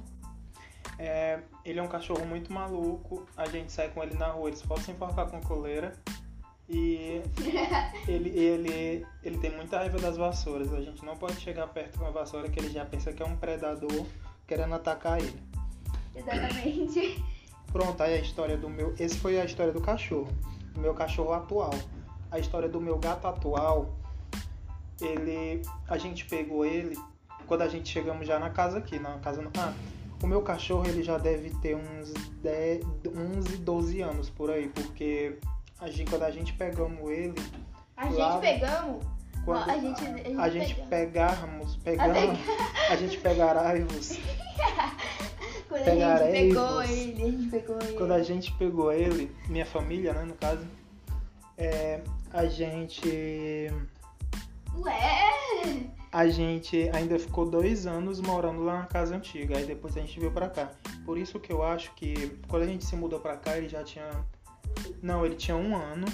É, 1.00 1.40
ele 1.64 1.80
é 1.80 1.82
um 1.82 1.88
cachorro 1.88 2.26
muito 2.26 2.52
maluco. 2.52 3.26
A 3.38 3.48
gente 3.48 3.72
sai 3.72 3.90
com 3.90 4.04
ele 4.04 4.16
na 4.16 4.28
rua, 4.28 4.50
ele 4.50 4.58
só 4.58 4.68
pode 4.68 4.82
se 4.82 4.92
enforcar 4.92 5.30
com 5.30 5.38
a 5.38 5.42
coleira. 5.42 5.94
E 6.68 7.22
ele, 8.06 8.30
ele, 8.30 9.08
ele 9.24 9.38
tem 9.38 9.50
muita 9.56 9.78
raiva 9.78 9.98
das 9.98 10.18
vassouras. 10.18 10.74
A 10.74 10.82
gente 10.82 11.04
não 11.06 11.16
pode 11.16 11.40
chegar 11.40 11.68
perto 11.68 11.98
com 11.98 12.06
a 12.06 12.12
vassoura 12.12 12.50
que 12.50 12.60
ele 12.60 12.70
já 12.70 12.86
pensa 12.86 13.14
que 13.14 13.24
é 13.24 13.26
um 13.26 13.38
predador 13.38 14.06
querendo 14.46 14.76
atacar 14.76 15.20
ele. 15.20 15.42
Exatamente. 16.14 17.24
Pronto, 17.72 18.02
aí 18.04 18.16
a 18.16 18.22
história 18.22 18.58
do 18.58 18.70
meu. 18.70 18.94
Esse 19.00 19.18
foi 19.18 19.40
a 19.40 19.46
história 19.46 19.72
do 19.72 19.80
cachorro. 19.80 20.28
Do 20.74 20.82
meu 20.82 20.94
cachorro 20.94 21.32
atual. 21.32 21.74
A 22.30 22.38
história 22.40 22.68
do 22.68 22.82
meu 22.82 22.98
gato 23.00 23.26
atual. 23.26 23.96
Ele. 25.00 25.62
A 25.88 25.98
gente 25.98 26.26
pegou 26.26 26.66
ele 26.66 26.98
quando 27.48 27.62
a 27.62 27.70
gente 27.70 27.90
chegamos 27.90 28.28
já 28.28 28.38
na 28.38 28.50
casa 28.50 28.80
aqui, 28.80 29.00
na 29.00 29.18
casa 29.20 29.42
no. 29.42 29.50
Ah, 29.58 29.74
o 30.22 30.28
meu 30.28 30.42
cachorro 30.42 30.86
ele 30.88 31.04
já 31.04 31.18
deve 31.18 31.50
ter 31.62 31.76
uns 31.76 32.12
10, 32.42 32.84
11, 33.38 33.58
12 33.58 34.02
anos 34.02 34.30
por 34.30 34.50
aí, 34.52 34.68
porque 34.70 35.38
a 35.80 35.90
gente, 35.90 36.10
quando 36.10 36.24
a 36.24 36.32
gente 36.32 36.54
pegamos 36.54 37.10
ele, 37.10 37.36
A 37.98 38.06
gente 38.08 38.18
Lá- 38.18 38.38
pegamos. 38.40 39.06
quando 39.46 39.70
a 39.70 39.78
gente, 39.78 40.02
a 40.06 40.18
gente, 40.18 40.38
a 40.40 40.50
gente 40.50 40.76
pegarmos, 40.88 41.76
pegamos, 41.84 42.40
a 42.90 42.96
gente 42.96 43.18
pegará-vos. 43.20 44.18
Quando 45.70 45.82
a 45.84 45.86
pegaremos. 45.86 46.34
gente 46.34 46.48
pegou 46.56 46.82
ele, 46.82 47.24
a 47.24 47.26
gente 47.32 47.50
pegou 47.50 47.78
ele. 47.82 47.94
Quando 47.94 48.12
a 48.14 48.24
gente 48.24 48.52
pegou 48.54 48.92
ele, 48.92 49.32
minha 49.48 49.66
família, 49.68 50.14
né, 50.14 50.24
no 50.24 50.34
caso, 50.34 50.66
é, 51.58 52.02
a 52.34 52.46
gente. 52.48 53.68
Ué! 54.76 55.30
A 56.12 56.28
gente 56.28 56.90
ainda 56.92 57.20
ficou 57.20 57.48
dois 57.48 57.86
anos 57.86 58.20
morando 58.20 58.64
lá 58.64 58.80
na 58.80 58.86
casa 58.86 59.16
antiga, 59.16 59.58
aí 59.58 59.66
depois 59.66 59.96
a 59.96 60.02
gente 60.02 60.20
veio 60.20 60.32
pra 60.32 60.50
cá. 60.50 60.72
Por 61.06 61.18
isso 61.18 61.40
que 61.40 61.52
eu 61.52 61.64
acho 61.64 61.94
que 61.94 62.40
quando 62.48 62.64
a 62.64 62.66
gente 62.66 62.84
se 62.84 62.96
mudou 62.96 63.20
pra 63.20 63.38
cá, 63.38 63.58
ele 63.58 63.70
já 63.70 63.84
tinha. 63.84 64.10
Não, 65.04 65.24
ele 65.24 65.36
tinha 65.36 65.56
um 65.56 65.76
ano. 65.76 66.08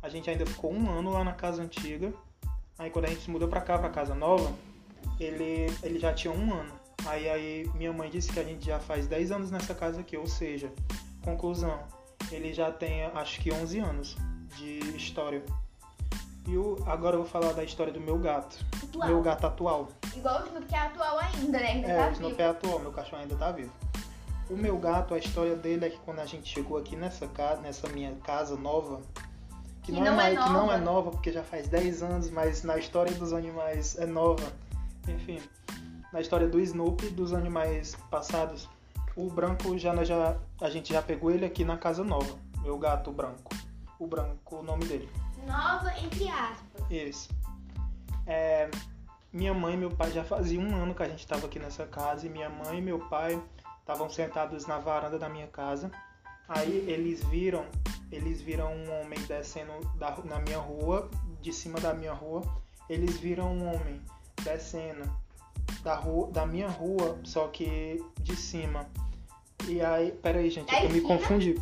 A 0.00 0.08
gente 0.08 0.30
ainda 0.30 0.46
ficou 0.46 0.72
um 0.72 0.88
ano 0.88 1.10
lá 1.10 1.24
na 1.24 1.32
casa 1.32 1.62
antiga. 1.62 2.12
Aí 2.78 2.90
quando 2.90 3.06
a 3.06 3.08
gente 3.08 3.22
se 3.22 3.30
mudou 3.30 3.48
pra 3.48 3.60
cá, 3.60 3.76
pra 3.76 3.90
casa 3.90 4.14
nova, 4.14 4.52
ele, 5.18 5.66
ele 5.82 5.98
já 5.98 6.14
tinha 6.14 6.32
um 6.32 6.54
ano. 6.54 6.72
Aí, 7.04 7.28
aí 7.28 7.70
minha 7.74 7.92
mãe 7.92 8.08
disse 8.08 8.32
que 8.32 8.38
a 8.38 8.44
gente 8.44 8.66
já 8.66 8.78
faz 8.78 9.08
10 9.08 9.32
anos 9.32 9.50
nessa 9.50 9.74
casa 9.74 10.00
aqui, 10.00 10.16
ou 10.16 10.26
seja, 10.26 10.72
conclusão, 11.22 11.80
ele 12.30 12.52
já 12.52 12.70
tem 12.70 13.04
acho 13.04 13.40
que 13.40 13.52
11 13.52 13.78
anos 13.80 14.16
de 14.56 14.78
história. 14.96 15.42
E 16.48 16.56
o, 16.56 16.76
agora 16.86 17.14
eu 17.16 17.20
vou 17.22 17.28
falar 17.30 17.52
da 17.52 17.62
história 17.62 17.92
do 17.92 18.00
meu 18.00 18.18
gato. 18.18 18.64
Atual. 18.82 19.08
Meu 19.08 19.20
gato 19.22 19.46
atual. 19.46 19.88
Igual 20.16 20.40
o 20.42 20.46
Snoopy 20.46 20.66
que 20.66 20.74
é 20.74 20.78
atual 20.78 21.18
ainda, 21.18 21.58
né? 21.58 21.66
Ainda 21.66 21.88
É, 21.88 21.96
tá 21.96 22.02
o 22.02 22.08
vivo. 22.08 22.14
Snoopy 22.22 22.42
é 22.42 22.46
atual, 22.46 22.78
meu 22.80 22.90
cachorro 22.90 23.22
ainda 23.22 23.36
tá 23.36 23.52
vivo. 23.52 23.70
O 24.48 24.56
meu 24.56 24.78
gato, 24.78 25.12
a 25.12 25.18
história 25.18 25.54
dele 25.54 25.84
é 25.84 25.90
que 25.90 25.98
quando 25.98 26.20
a 26.20 26.24
gente 26.26 26.48
chegou 26.48 26.78
aqui 26.78 26.96
nessa 26.96 27.26
casa, 27.28 27.60
nessa 27.60 27.86
minha 27.90 28.14
casa 28.24 28.56
nova, 28.56 29.02
que, 29.82 29.92
Que 29.92 30.00
não, 30.00 30.06
é 30.06 30.10
não 30.10 30.12
é 30.12 30.16
mais, 30.16 30.38
que 30.42 30.50
não 30.50 30.72
é 30.72 30.78
nova. 30.78 30.92
nova 30.92 31.10
porque 31.10 31.30
já 31.30 31.42
faz 31.42 31.68
10 31.68 32.02
anos, 32.02 32.30
mas 32.30 32.62
na 32.62 32.78
história 32.78 33.12
dos 33.14 33.34
animais 33.34 33.98
é 33.98 34.06
nova. 34.06 34.50
Enfim, 35.06 35.38
na 36.10 36.20
história 36.22 36.48
do 36.48 36.58
Snoopy 36.60 37.10
dos 37.10 37.34
animais 37.34 37.94
passados, 38.10 38.66
o 39.14 39.28
branco 39.28 39.76
já, 39.76 39.94
já 40.02 40.36
a 40.62 40.70
gente 40.70 40.94
já 40.94 41.02
pegou 41.02 41.30
ele 41.30 41.44
aqui 41.44 41.62
na 41.62 41.76
casa 41.76 42.02
nova. 42.02 42.34
Meu 42.62 42.78
gato 42.78 43.12
branco. 43.12 43.54
O 43.98 44.06
branco, 44.06 44.56
o 44.56 44.62
nome 44.62 44.86
dele. 44.86 45.08
Nova, 45.48 45.92
entre 45.98 46.28
aspas. 46.28 46.90
Isso. 46.90 47.28
É, 48.26 48.70
minha 49.32 49.54
mãe 49.54 49.74
e 49.74 49.76
meu 49.76 49.90
pai 49.90 50.10
já 50.10 50.22
fazia 50.22 50.60
um 50.60 50.76
ano 50.76 50.94
que 50.94 51.02
a 51.02 51.08
gente 51.08 51.20
estava 51.20 51.46
aqui 51.46 51.58
nessa 51.58 51.86
casa 51.86 52.26
e 52.26 52.30
minha 52.30 52.50
mãe 52.50 52.78
e 52.78 52.82
meu 52.82 52.98
pai 53.08 53.42
estavam 53.80 54.10
sentados 54.10 54.66
na 54.66 54.78
varanda 54.78 55.18
da 55.18 55.28
minha 55.28 55.46
casa. 55.46 55.90
Aí 56.46 56.84
eles 56.88 57.24
viram, 57.24 57.64
eles 58.12 58.42
viram 58.42 58.72
um 58.72 59.00
homem 59.00 59.18
descendo 59.26 59.72
da, 59.96 60.16
na 60.24 60.38
minha 60.40 60.58
rua, 60.58 61.10
de 61.40 61.52
cima 61.52 61.80
da 61.80 61.94
minha 61.94 62.12
rua. 62.12 62.42
Eles 62.88 63.18
viram 63.18 63.52
um 63.52 63.74
homem 63.74 64.00
descendo 64.42 65.10
da 65.82 65.94
rua, 65.94 66.30
da 66.30 66.46
minha 66.46 66.68
rua, 66.68 67.18
só 67.24 67.48
que 67.48 68.02
de 68.20 68.36
cima. 68.36 68.86
E 69.66 69.80
aí, 69.80 70.12
peraí, 70.12 70.50
gente, 70.50 70.70
Da 70.70 70.84
eu 70.84 70.90
me 70.90 71.00
confundi. 71.00 71.56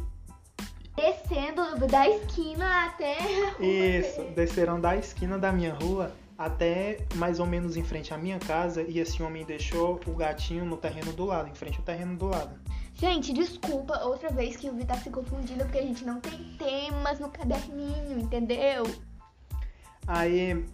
Descendo 0.96 1.86
da 1.86 2.08
esquina 2.08 2.86
até. 2.86 3.18
a 3.18 3.50
rua 3.52 3.66
Isso, 3.66 4.22
desceram 4.34 4.80
da 4.80 4.96
esquina 4.96 5.38
da 5.38 5.52
minha 5.52 5.74
rua 5.74 6.10
até 6.38 6.98
mais 7.14 7.38
ou 7.40 7.46
menos 7.46 7.76
em 7.76 7.84
frente 7.84 8.12
à 8.12 8.18
minha 8.18 8.38
casa 8.38 8.82
e 8.82 8.98
esse 8.98 9.22
homem 9.22 9.44
deixou 9.44 10.00
o 10.06 10.12
gatinho 10.14 10.64
no 10.64 10.76
terreno 10.76 11.12
do 11.12 11.24
lado, 11.24 11.48
em 11.48 11.54
frente 11.54 11.78
ao 11.78 11.84
terreno 11.84 12.16
do 12.16 12.26
lado. 12.26 12.58
Gente, 12.94 13.32
desculpa 13.32 13.98
outra 14.04 14.30
vez 14.30 14.56
que 14.56 14.68
o 14.68 14.72
Vitor 14.72 14.96
tá 14.96 15.02
se 15.02 15.10
confundindo 15.10 15.64
porque 15.64 15.78
a 15.78 15.82
gente 15.82 16.04
não 16.04 16.18
tem 16.18 16.56
temas 16.58 17.18
no 17.20 17.28
caderninho, 17.28 18.18
entendeu? 18.18 18.84
Aí 20.06 20.64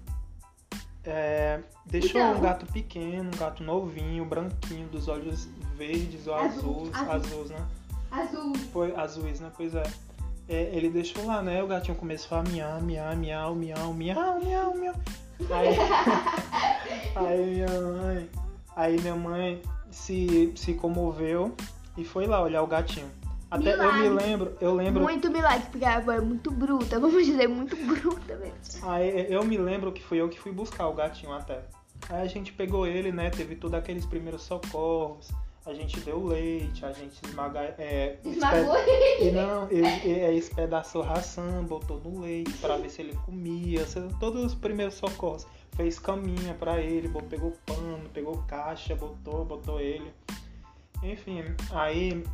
é, 1.05 1.61
deixou 1.87 2.21
Então. 2.21 2.37
um 2.37 2.41
gato 2.41 2.67
pequeno, 2.67 3.29
um 3.35 3.39
gato 3.39 3.63
novinho, 3.65 4.25
branquinho, 4.25 4.87
dos 4.89 5.09
olhos 5.09 5.47
verdes 5.77 6.27
ou 6.29 6.35
Azul, 6.35 6.83
azuis, 6.83 6.95
azul. 6.97 7.13
azuis, 7.13 7.51
né? 7.51 7.67
Azul. 8.11 8.55
Foi 8.73 8.95
azuis, 8.95 9.41
né? 9.41 9.51
Pois 9.57 9.75
é. 9.75 9.83
É, 10.53 10.71
ele 10.75 10.91
deixou 10.91 11.25
lá, 11.25 11.41
né? 11.41 11.63
O 11.63 11.67
gatinho 11.67 11.97
começou 11.97 12.37
a 12.37 12.43
miar, 12.43 12.79
miar, 12.83 13.17
miau, 13.17 13.55
miau, 13.55 13.95
miau, 13.95 14.39
miau, 14.39 14.75
miau. 14.77 14.95
Aí, 15.51 15.77
aí 17.17 17.47
minha 17.47 17.81
mãe, 17.81 18.31
aí 18.77 19.01
minha 19.01 19.17
mãe 19.17 19.63
se, 19.91 20.53
se 20.55 20.75
comoveu 20.75 21.55
e 21.97 22.05
foi 22.05 22.27
lá 22.27 22.43
olhar 22.43 22.63
o 22.63 22.67
gatinho. 22.67 23.09
Até 23.51 23.73
eu 23.73 23.79
me 23.79 24.01
Milagre. 24.01 24.27
lembro, 24.27 24.57
eu 24.61 24.75
lembro, 24.75 25.03
Muito 25.03 25.31
milagre, 25.31 25.67
porque 25.71 25.85
a 25.87 25.97
avó 25.97 26.13
é 26.13 26.21
muito 26.21 26.51
bruta, 26.51 27.01
vamos 27.01 27.25
dizer, 27.25 27.49
muito 27.49 27.75
bruta 27.75 28.37
mesmo. 28.37 28.91
aí 28.91 29.33
eu 29.33 29.43
me 29.45 29.57
lembro 29.57 29.91
que 29.91 30.03
fui 30.03 30.19
eu 30.19 30.29
que 30.29 30.39
fui 30.39 30.53
buscar 30.53 30.87
o 30.87 30.93
gatinho 30.93 31.33
até. 31.33 31.63
Aí 32.11 32.23
a 32.23 32.27
gente 32.27 32.53
pegou 32.53 32.87
ele, 32.87 33.11
né? 33.11 33.31
Teve 33.31 33.57
todos 33.57 33.79
aqueles 33.79 34.05
primeiros 34.05 34.43
socorros. 34.43 35.31
A 35.65 35.73
gente 35.73 36.01
deu 36.01 36.25
leite, 36.27 36.85
a 36.85 36.91
gente 36.91 37.25
esmaga, 37.25 37.61
é, 37.79 38.19
Esmagou 38.25 38.77
ele. 38.77 39.29
e 39.29 39.33
não, 39.33 39.71
ele, 39.71 39.87
ele 40.09 40.37
espedaçou 40.39 41.03
ração, 41.03 41.63
botou 41.65 42.01
no 42.01 42.21
leite 42.21 42.53
pra 42.55 42.77
ver 42.77 42.91
se 42.91 43.01
ele 43.01 43.15
comia, 43.25 43.87
todos 44.19 44.45
os 44.45 44.55
primeiros 44.57 44.95
socorros. 44.95 45.47
Fez 45.77 46.01
caminha 46.01 46.53
pra 46.55 46.81
ele, 46.81 47.09
pegou 47.31 47.53
pano, 47.65 48.09
pegou 48.13 48.43
caixa, 48.49 48.97
botou, 48.97 49.45
botou 49.45 49.81
ele. 49.81 50.13
Enfim, 51.01 51.45
aí 51.71 52.25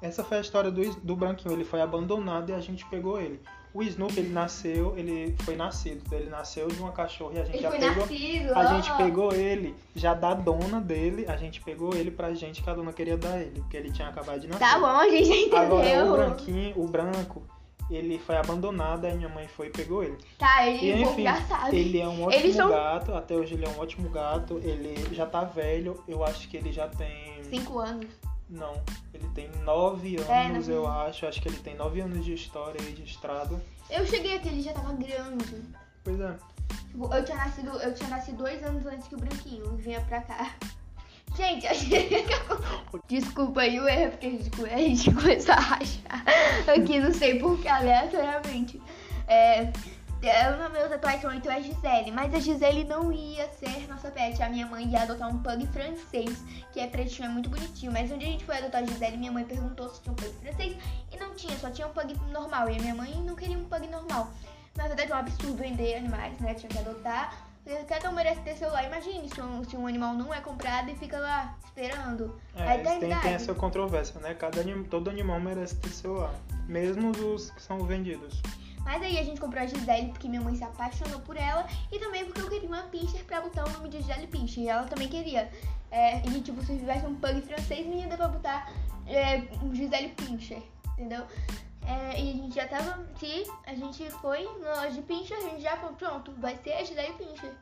essa 0.00 0.24
foi 0.24 0.38
a 0.38 0.40
história 0.40 0.70
do, 0.70 0.82
do 0.96 1.14
Branquinho. 1.14 1.54
Ele 1.54 1.64
foi 1.64 1.80
abandonado 1.82 2.50
e 2.50 2.54
a 2.54 2.60
gente 2.60 2.86
pegou 2.86 3.20
ele. 3.20 3.38
O 3.72 3.82
Snoopy, 3.84 4.18
ele 4.20 4.32
nasceu, 4.32 4.94
ele 4.98 5.34
foi 5.42 5.54
nascido. 5.54 6.02
Ele 6.12 6.28
nasceu 6.28 6.66
de 6.68 6.80
uma 6.80 6.90
cachorra 6.90 7.34
e 7.34 7.38
a 7.40 7.44
gente 7.44 7.54
Ele 7.54 7.62
já 7.62 7.70
foi 7.70 7.78
pegou. 7.78 7.96
nascido. 8.06 8.52
A 8.58 8.64
gente 8.66 8.90
ó. 8.90 8.96
pegou 8.96 9.32
ele 9.32 9.74
já 9.94 10.12
da 10.14 10.34
dona 10.34 10.80
dele, 10.80 11.24
a 11.28 11.36
gente 11.36 11.60
pegou 11.60 11.94
ele 11.94 12.10
pra 12.10 12.34
gente 12.34 12.62
que 12.62 12.68
a 12.68 12.74
dona 12.74 12.92
queria 12.92 13.16
dar 13.16 13.38
ele, 13.40 13.60
porque 13.60 13.76
ele 13.76 13.92
tinha 13.92 14.08
acabado 14.08 14.40
de 14.40 14.48
nascer. 14.48 14.58
Tá 14.66 14.78
bom, 14.78 14.86
a 14.86 15.08
gente 15.08 15.50
já 15.50 15.60
Agora 15.62 15.74
o 15.74 15.80
entendeu. 15.80 16.12
branquinho, 16.12 16.80
o 16.80 16.88
branco, 16.88 17.42
ele 17.88 18.18
foi 18.18 18.36
abandonado, 18.36 19.04
aí 19.04 19.16
minha 19.16 19.28
mãe 19.28 19.46
foi 19.46 19.68
e 19.68 19.70
pegou 19.70 20.02
ele. 20.02 20.18
Tá, 20.36 20.66
ele 20.66 20.86
E 20.86 20.90
é 20.90 20.94
um 20.96 21.00
enfim, 21.02 21.20
engraçado. 21.20 21.74
ele 21.74 22.00
é 22.00 22.08
um 22.08 22.24
ótimo 22.24 22.52
são- 22.52 22.68
gato, 22.70 23.14
até 23.14 23.34
hoje 23.36 23.54
ele 23.54 23.64
é 23.64 23.68
um 23.68 23.78
ótimo 23.80 24.08
gato, 24.10 24.60
ele 24.64 25.14
já 25.14 25.26
tá 25.26 25.44
velho, 25.44 26.02
eu 26.08 26.24
acho 26.24 26.48
que 26.48 26.56
ele 26.56 26.72
já 26.72 26.88
tem. 26.88 27.42
Cinco 27.44 27.78
anos. 27.78 28.06
Não, 28.50 28.82
ele 29.14 29.28
tem 29.34 29.48
nove 29.64 30.16
É, 30.28 30.46
anos, 30.46 30.66
nove 30.66 30.72
eu 30.72 30.86
acho. 30.88 31.26
Acho 31.26 31.40
que 31.40 31.48
ele 31.48 31.58
tem 31.58 31.76
nove 31.76 32.00
anos 32.00 32.24
de 32.24 32.34
história 32.34 32.80
registrado. 32.82 33.60
Eu 33.88 34.04
cheguei 34.06 34.36
aqui, 34.36 34.48
ele 34.48 34.60
já 34.62 34.72
tava 34.72 34.92
grande. 34.92 35.62
Pois 36.02 36.20
é. 36.20 36.34
Tipo, 36.90 37.14
eu 37.14 37.24
tinha 37.24 37.36
nascido, 37.38 37.70
eu 37.80 37.94
tinha 37.94 38.08
nascido 38.08 38.36
dois 38.38 38.62
anos 38.64 38.84
antes 38.86 39.06
que 39.08 39.14
o 39.14 39.18
branquinho 39.18 39.76
vinha 39.76 40.00
pra 40.02 40.20
cá. 40.22 40.52
Gente, 41.36 41.64
a 41.64 41.72
gente... 41.72 42.24
Desculpa 43.06 43.60
aí 43.60 43.78
o 43.78 43.88
erro, 43.88 44.10
porque 44.10 44.26
a 44.26 44.30
gente, 44.30 44.50
come- 44.50 44.68
a 44.70 44.76
gente 44.78 45.14
começou 45.14 45.54
a 45.54 45.58
rachar 45.60 46.24
aqui, 46.76 46.98
não 46.98 47.14
sei 47.14 47.38
porquê, 47.38 47.68
aleatoriamente. 47.68 48.82
É, 49.28 49.70
é, 50.28 50.50
o 50.50 50.58
nome 50.58 50.78
dos 50.78 50.92
atuais 50.92 51.20
são 51.20 51.32
então 51.32 51.50
é 51.50 51.62
Gisele, 51.62 52.10
mas 52.10 52.34
a 52.34 52.38
Gisele 52.38 52.84
não 52.84 53.10
ia 53.10 53.48
ser 53.52 53.88
nossa 53.88 54.10
pet. 54.10 54.42
A 54.42 54.50
minha 54.50 54.66
mãe 54.66 54.86
ia 54.86 55.02
adotar 55.02 55.28
um 55.28 55.42
pug 55.42 55.66
francês, 55.68 56.44
que 56.72 56.80
é 56.80 56.86
pretinho, 56.86 57.26
é 57.26 57.32
muito 57.32 57.48
bonitinho. 57.48 57.90
Mas 57.90 58.12
onde 58.12 58.24
a 58.24 58.28
gente 58.28 58.44
foi 58.44 58.58
adotar 58.58 58.82
a 58.82 58.86
Gisele, 58.86 59.16
minha 59.16 59.32
mãe 59.32 59.44
perguntou 59.44 59.88
se 59.88 60.02
tinha 60.02 60.12
um 60.12 60.16
pug 60.16 60.32
francês 60.34 60.76
e 61.10 61.16
não 61.16 61.34
tinha, 61.34 61.56
só 61.58 61.70
tinha 61.70 61.86
um 61.86 61.92
pug 61.92 62.14
normal. 62.30 62.68
E 62.68 62.76
a 62.76 62.80
minha 62.80 62.94
mãe 62.94 63.14
não 63.22 63.34
queria 63.34 63.56
um 63.56 63.64
pug 63.64 63.86
normal. 63.86 64.30
Na 64.76 64.86
verdade 64.86 65.10
é 65.10 65.14
um 65.14 65.18
absurdo 65.18 65.56
vender 65.56 65.96
animais, 65.96 66.38
né? 66.38 66.54
Tinha 66.54 66.68
que 66.68 66.78
adotar. 66.78 67.48
Cada 67.88 68.10
um 68.10 68.12
merece 68.12 68.40
ter 68.40 68.56
seu 68.56 68.70
lar. 68.70 68.84
Imagine 68.84 69.28
se 69.28 69.40
um, 69.40 69.64
se 69.64 69.76
um 69.76 69.86
animal 69.86 70.14
não 70.14 70.32
é 70.34 70.40
comprado 70.40 70.90
e 70.90 70.96
fica 70.96 71.18
lá 71.18 71.56
esperando. 71.64 72.38
É, 72.56 72.76
eternidade. 72.76 73.22
tem 73.22 73.34
essa 73.34 73.54
controvérsia, 73.54 74.20
né? 74.20 74.34
Cada 74.34 74.62
todo 74.88 75.08
animal 75.08 75.40
merece 75.40 75.76
ter 75.76 75.90
seu 75.90 76.14
lar. 76.14 76.34
Mesmo 76.66 77.10
os 77.10 77.50
que 77.50 77.62
são 77.62 77.78
vendidos. 77.80 78.40
Mas 78.84 79.02
aí 79.02 79.18
a 79.18 79.22
gente 79.22 79.40
comprou 79.40 79.62
a 79.62 79.66
Gisele 79.66 80.08
porque 80.08 80.28
minha 80.28 80.40
mãe 80.40 80.54
se 80.56 80.64
apaixonou 80.64 81.20
por 81.20 81.36
ela 81.36 81.66
e 81.92 81.98
também 81.98 82.24
porque 82.24 82.40
eu 82.40 82.48
queria 82.48 82.68
uma 82.68 82.82
pincher 82.84 83.24
pra 83.24 83.40
botar 83.40 83.66
o 83.66 83.72
nome 83.72 83.88
de 83.88 83.98
Gisele 83.98 84.26
Pincher. 84.26 84.64
E 84.64 84.68
ela 84.68 84.84
também 84.84 85.08
queria. 85.08 85.50
É, 85.90 86.26
e 86.26 86.40
tipo, 86.40 86.64
se 86.64 86.78
tivesse 86.78 87.06
um 87.06 87.14
pug 87.14 87.40
francês, 87.42 87.86
não 87.86 87.94
ia 87.94 88.08
pra 88.08 88.28
botar 88.28 88.72
é, 89.06 89.42
um 89.62 89.74
Gisele 89.74 90.08
Pincher, 90.10 90.62
entendeu? 90.92 91.24
É, 91.86 92.20
e 92.20 92.30
a 92.30 92.32
gente 92.32 92.54
já 92.54 92.68
tava. 92.68 93.04
Se 93.18 93.44
a 93.66 93.74
gente 93.74 94.10
foi 94.10 94.44
na 94.60 94.74
loja 94.74 94.92
de 94.92 95.02
Pincher, 95.02 95.36
a 95.36 95.40
gente 95.40 95.62
já 95.62 95.76
falou, 95.76 95.96
pronto, 95.96 96.32
vai 96.38 96.56
ser 96.62 96.72
a 96.74 96.84
Gisele 96.84 97.12
Pincher. 97.14 97.52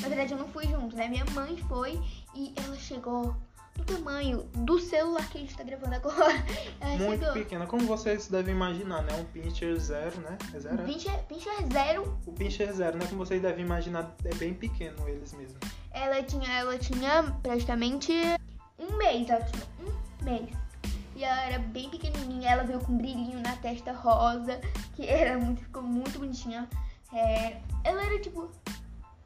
Na 0.00 0.08
verdade 0.08 0.32
eu 0.32 0.38
não 0.38 0.48
fui 0.48 0.66
junto, 0.66 0.94
né? 0.94 1.08
Minha 1.08 1.24
mãe 1.26 1.56
foi 1.68 2.00
e 2.34 2.52
ela 2.56 2.76
chegou 2.76 3.34
do 3.76 3.84
tamanho 3.84 4.44
do 4.54 4.78
celular 4.78 5.28
que 5.28 5.38
a 5.38 5.40
gente 5.40 5.56
tá 5.56 5.62
gravando 5.64 5.94
agora. 5.94 6.44
Ela 6.80 6.96
Muito 7.04 7.20
chegou. 7.20 7.34
pequena, 7.34 7.66
como 7.66 7.86
vocês 7.86 8.28
devem 8.28 8.54
imaginar, 8.54 9.02
né? 9.02 9.12
Um 9.14 9.24
pincher 9.24 9.76
zero, 9.78 10.20
né? 10.20 10.38
É 10.54 10.58
zero, 10.58 10.80
é? 10.80 10.84
Pincher, 10.84 11.18
Pincher 11.24 11.54
zero 11.72 12.18
O 12.26 12.32
pincher 12.32 12.72
zero, 12.72 12.96
né? 12.96 13.06
Como 13.06 13.24
vocês 13.24 13.40
devem 13.40 13.64
imaginar, 13.64 14.14
é 14.24 14.34
bem 14.34 14.54
pequeno 14.54 15.08
eles 15.08 15.32
mesmos. 15.32 15.58
Ela 15.90 16.22
tinha, 16.22 16.50
ela 16.52 16.78
tinha 16.78 17.22
praticamente 17.42 18.12
um 18.78 18.96
mês, 18.96 19.28
ela 19.28 19.44
tinha 19.44 19.62
um 19.80 20.24
mês. 20.24 20.48
E 21.14 21.24
ela 21.24 21.40
era 21.44 21.58
bem 21.58 21.88
pequenininha, 21.88 22.50
ela 22.50 22.64
veio 22.64 22.78
com 22.80 22.92
um 22.92 22.98
brilhinho 22.98 23.40
na 23.40 23.56
testa 23.56 23.92
rosa, 23.92 24.60
que 24.94 25.06
era 25.06 25.38
muito, 25.38 25.62
ficou 25.62 25.82
muito 25.82 26.18
bonitinha. 26.18 26.68
É, 27.12 27.56
ela 27.84 28.04
era 28.04 28.18
tipo 28.20 28.50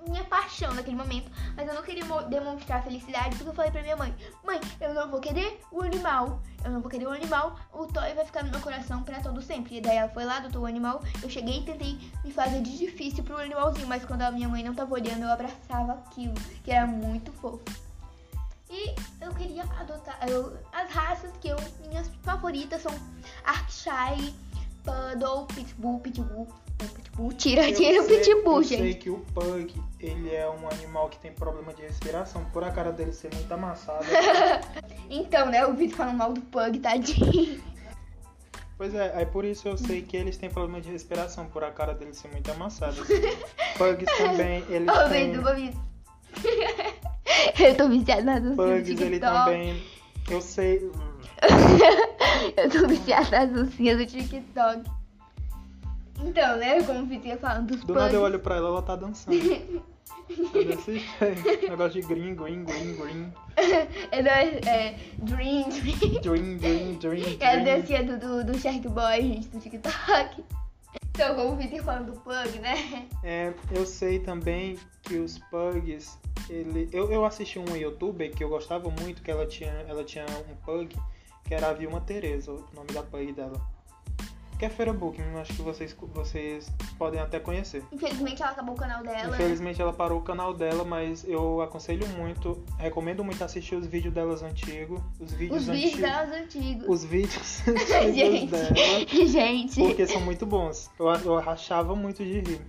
minha 0.09 0.25
paixão 0.25 0.73
naquele 0.75 0.97
momento, 0.97 1.31
mas 1.57 1.69
eu 1.69 1.75
não 1.75 1.83
queria 1.83 2.05
mo- 2.05 2.23
demonstrar 2.23 2.83
felicidade 2.83 3.37
porque 3.37 3.51
eu 3.51 3.55
falei 3.55 3.71
pra 3.71 3.83
minha 3.83 3.97
mãe: 3.97 4.15
Mãe, 4.45 4.61
eu 4.81 4.95
não 4.95 5.09
vou 5.11 5.21
querer 5.21 5.61
o 5.71 5.83
animal, 5.83 6.41
eu 6.65 6.71
não 6.71 6.81
vou 6.81 6.91
querer 6.91 7.07
o 7.07 7.13
animal, 7.13 7.57
o 7.73 7.87
toy 7.87 8.15
vai 8.15 8.25
ficar 8.25 8.45
no 8.45 8.51
meu 8.51 8.61
coração 8.61 9.03
pra 9.03 9.21
todo 9.21 9.41
sempre. 9.43 9.77
E 9.77 9.81
daí 9.81 9.97
ela 9.97 10.09
foi 10.09 10.25
lá, 10.25 10.39
adotou 10.39 10.63
o 10.63 10.67
animal, 10.67 11.03
eu 11.23 11.29
cheguei 11.31 11.61
e 11.61 11.63
tentei 11.65 11.99
me 12.25 12.33
fazer 12.33 12.61
de 12.63 12.77
difícil 12.79 13.23
pro 13.25 13.37
animalzinho, 13.39 13.87
mas 13.87 14.05
quando 14.05 14.23
a 14.23 14.31
minha 14.31 14.49
mãe 14.49 14.63
não 14.63 14.75
tava 14.75 14.93
olhando, 14.95 15.23
eu 15.23 15.31
abraçava 15.33 15.93
aquilo, 15.95 16.35
que 16.65 16.71
era 16.71 16.87
muito 16.87 17.33
fofo. 17.33 17.63
E 18.73 18.95
eu 19.21 19.35
queria 19.35 19.65
adotar 19.81 20.17
eu- 20.29 20.57
as 20.73 20.89
raças 20.93 21.33
que 21.41 21.49
eu, 21.49 21.57
minhas 21.89 22.09
favoritas 22.23 22.81
são 22.83 22.93
Arkshire, 23.45 24.33
Poodle, 24.85 25.47
Pitbull, 25.47 25.99
Pitbull. 26.01 26.49
Pitbull, 26.89 27.33
tira, 27.33 27.69
Eu 27.69 27.75
tira 27.75 28.03
o 28.03 28.05
sei- 28.07 28.19
Pitbull, 28.21 28.57
eu 28.57 28.63
gente. 28.63 28.83
sei 28.83 28.95
que 28.95 29.11
o 29.11 29.19
pug, 29.35 29.75
ele 29.99 30.35
é 30.35 30.49
um 30.49 30.69
animal 30.69 31.09
que 31.09 31.19
tem 31.19 31.33
problema 31.33 31.73
de 31.75 31.83
respiração. 31.83 32.45
Por 32.47 32.65
a 32.65 32.71
cara 32.71 32.91
dele 32.93 33.13
ser 33.13 33.33
muito 33.35 33.53
amassada. 33.53 34.05
Então, 35.13 35.47
né, 35.47 35.67
o 35.67 35.75
Vitor 35.75 35.97
falando 35.97 36.17
mal 36.19 36.33
do 36.33 36.41
Pug, 36.41 36.79
tadinho. 36.79 37.61
pois 38.79 38.95
é, 38.95 39.13
aí 39.17 39.27
por 39.27 39.45
isso 39.45 39.67
eu 39.67 39.77
sei 39.77 40.03
que 40.03 40.17
eles 40.17 40.37
têm 40.37 40.49
problema 40.49 40.81
de 40.81 40.89
respiração, 40.89 41.47
por 41.47 41.65
a 41.65 41.73
cara 41.73 41.95
dele 41.95 42.15
ser 42.15 42.29
muito 42.29 42.49
amassada. 42.53 42.95
Pugs 43.77 44.17
também, 44.19 44.65
eles 44.69 44.89
Ô, 44.89 45.09
têm... 45.09 45.75
Eu 47.59 47.75
tô 47.77 47.89
viciada 47.89 48.23
nas 48.23 48.41
do 48.43 48.55
Pugs, 48.55 49.01
ele 49.01 49.19
também... 49.19 49.83
Eu 50.31 50.41
sei... 50.41 50.89
Eu 52.57 52.71
tô 52.71 52.87
viciada 52.87 53.31
nas 53.47 53.51
dancinhas 53.51 53.99
do 53.99 54.07
TikTok. 54.07 54.83
Então, 56.25 56.57
né, 56.57 56.83
como 56.83 57.07
o 57.07 57.13
ia 57.13 57.37
falando 57.39 57.69
dos 57.69 57.85
Do 57.85 57.95
nada 57.95 58.15
eu 58.15 58.23
olho 58.23 58.39
pra 58.39 58.57
ela, 58.57 58.69
ela 58.69 58.83
tá 58.83 58.97
dançando. 58.97 59.37
Tá 60.31 60.61
jeito. 60.63 61.71
Negócio 61.71 62.01
de 62.01 62.07
green, 62.07 62.37
green, 62.37 62.65
green, 62.65 62.95
green. 62.95 63.33
É, 63.57 64.21
é, 64.21 64.69
é 64.69 64.99
Dream, 65.19 65.69
Dream. 65.69 66.21
Dream, 66.23 66.57
dream, 66.57 66.95
dream, 66.99 67.37
É 67.41 67.61
a 67.61 67.65
dancinha 67.65 68.05
do, 68.05 68.19
do, 68.19 68.45
do 68.45 68.59
Shark 68.59 68.87
Boy, 68.89 69.23
gente, 69.23 69.49
do 69.49 69.59
TikTok. 69.59 70.45
Então, 71.11 71.35
como 71.35 71.53
o 71.53 71.57
Vitor 71.57 71.83
falando 71.83 72.13
do 72.13 72.21
Pug, 72.21 72.59
né? 72.61 73.09
É, 73.23 73.53
eu 73.73 73.85
sei 73.85 74.21
também 74.21 74.79
que 75.03 75.17
os 75.17 75.39
pugs, 75.51 76.19
ele, 76.49 76.89
eu, 76.93 77.11
eu 77.13 77.25
assisti 77.25 77.59
um 77.59 77.77
youtuber 77.77 78.35
que 78.35 78.43
eu 78.43 78.49
gostava 78.49 78.89
muito, 78.89 79.23
que 79.23 79.31
ela 79.31 79.47
tinha, 79.47 79.73
ela 79.89 80.03
tinha 80.05 80.25
um 80.25 80.57
pug, 80.65 80.97
que 81.45 81.55
era 81.55 81.69
a 81.69 81.73
Vilma 81.73 82.01
Teresa, 82.01 82.53
o 82.53 82.65
nome 82.75 82.93
da 82.93 83.03
pug 83.03 83.33
dela. 83.33 83.61
Que 84.61 84.67
é 84.67 84.69
Feira 84.69 84.93
Booking, 84.93 85.23
acho 85.41 85.55
que 85.55 85.63
vocês, 85.63 85.97
vocês 86.13 86.71
podem 86.99 87.19
até 87.19 87.41
conhecer. 87.41 87.83
Infelizmente, 87.91 88.43
ela 88.43 88.51
acabou 88.51 88.75
o 88.75 88.79
canal 88.79 89.03
dela. 89.03 89.35
Infelizmente 89.35 89.81
ela 89.81 89.91
parou 89.91 90.19
o 90.19 90.23
canal 90.23 90.53
dela, 90.53 90.85
mas 90.85 91.25
eu 91.27 91.63
aconselho 91.63 92.07
muito, 92.09 92.63
recomendo 92.77 93.25
muito 93.25 93.43
assistir 93.43 93.75
os 93.75 93.87
vídeos 93.87 94.13
delas 94.13 94.43
antigos, 94.43 95.01
os 95.19 95.33
vídeos 95.33 95.63
Os 95.63 95.67
vídeos 95.67 95.85
antigos, 95.95 96.01
delas 96.03 96.33
antigos. 96.43 96.89
os 96.91 97.05
vídeos 97.07 97.63
antigos 97.69 98.15
Gente, 98.15 98.51
dela, 98.51 98.75
gente. 99.29 99.81
porque 99.81 100.07
são 100.07 100.21
muito 100.21 100.45
bons. 100.45 100.91
Eu, 100.99 101.07
eu 101.07 101.39
rachava 101.39 101.97
muito 101.97 102.23
de 102.23 102.41
rir. 102.41 102.61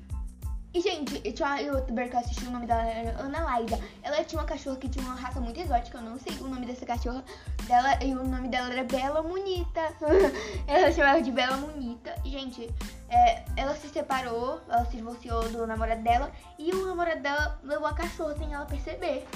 E, 0.73 0.79
gente, 0.79 1.21
eu 1.25 1.33
tinha 1.33 1.49
uma 1.49 1.59
youtuber 1.59 2.09
que 2.09 2.15
eu 2.15 2.19
assisti, 2.19 2.45
o 2.45 2.51
nome 2.51 2.65
dela 2.65 2.83
era 2.83 3.19
Ana 3.19 3.43
Laida. 3.43 3.77
Ela 4.01 4.23
tinha 4.23 4.39
uma 4.39 4.47
cachorra 4.47 4.77
que 4.77 4.87
tinha 4.87 5.03
uma 5.03 5.15
raça 5.15 5.41
muito 5.41 5.59
exótica, 5.59 5.97
eu 5.97 6.01
não 6.01 6.17
sei 6.17 6.33
o 6.37 6.47
nome 6.47 6.65
dessa 6.65 6.85
cachorra 6.85 7.23
dela, 7.67 8.01
e 8.01 8.15
o 8.15 8.23
nome 8.23 8.47
dela 8.47 8.71
era 8.71 8.83
Bela 8.85 9.21
Munita. 9.21 9.81
ela 10.67 10.89
chamava 10.93 11.21
de 11.21 11.29
Bela 11.29 11.57
Munita. 11.57 12.15
E, 12.23 12.29
gente, 12.29 12.73
é, 13.09 13.43
ela 13.57 13.75
se 13.75 13.89
separou, 13.89 14.61
ela 14.69 14.85
se 14.85 14.95
divorciou 14.95 15.49
do 15.49 15.67
namorado 15.67 16.01
dela, 16.03 16.31
e 16.57 16.71
o 16.71 16.85
namorado 16.85 17.21
dela 17.21 17.59
levou 17.63 17.87
a 17.87 17.93
cachorra 17.93 18.37
sem 18.37 18.53
ela 18.53 18.65
perceber. 18.65 19.27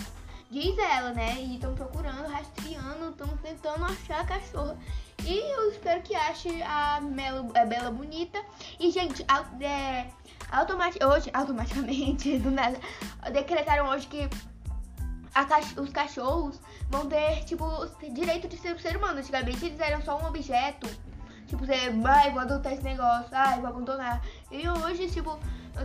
Diz 0.49 0.77
ela, 0.77 1.11
né? 1.11 1.35
E 1.39 1.55
estão 1.55 1.73
procurando, 1.73 2.27
rastreando, 2.27 3.09
estão 3.09 3.27
tentando 3.37 3.83
achar 3.85 4.21
a 4.21 4.25
cachorra. 4.25 4.77
E 5.23 5.37
eu 5.53 5.71
espero 5.71 6.01
que 6.01 6.15
ache 6.15 6.61
a, 6.63 7.01
Melo, 7.01 7.51
a 7.55 7.65
Bela 7.65 7.89
Bonita. 7.89 8.39
E, 8.79 8.91
gente, 8.91 9.25
é, 9.61 10.07
automati 10.51 11.03
hoje, 11.03 11.29
automaticamente, 11.33 12.37
do 12.39 12.51
nada, 12.51 12.79
decretaram 13.31 13.87
hoje 13.89 14.07
que 14.07 14.29
cach- 15.33 15.77
os 15.77 15.89
cachorros 15.89 16.59
vão 16.89 17.07
ter, 17.07 17.43
tipo, 17.45 17.65
direito 18.13 18.47
de 18.47 18.57
ser 18.57 18.75
um 18.75 18.79
ser 18.79 18.95
humano. 18.95 19.19
Antigamente 19.19 19.65
eles 19.65 19.79
eram 19.79 20.01
só 20.01 20.17
um 20.21 20.27
objeto. 20.27 20.87
Tipo, 21.47 21.65
você, 21.65 21.73
ai, 22.05 22.31
vou 22.31 22.41
adotar 22.41 22.73
esse 22.73 22.83
negócio, 22.83 23.29
ai, 23.31 23.59
vou 23.59 23.69
abandonar. 23.69 24.21
E 24.51 24.67
hoje, 24.67 25.09
tipo, 25.09 25.39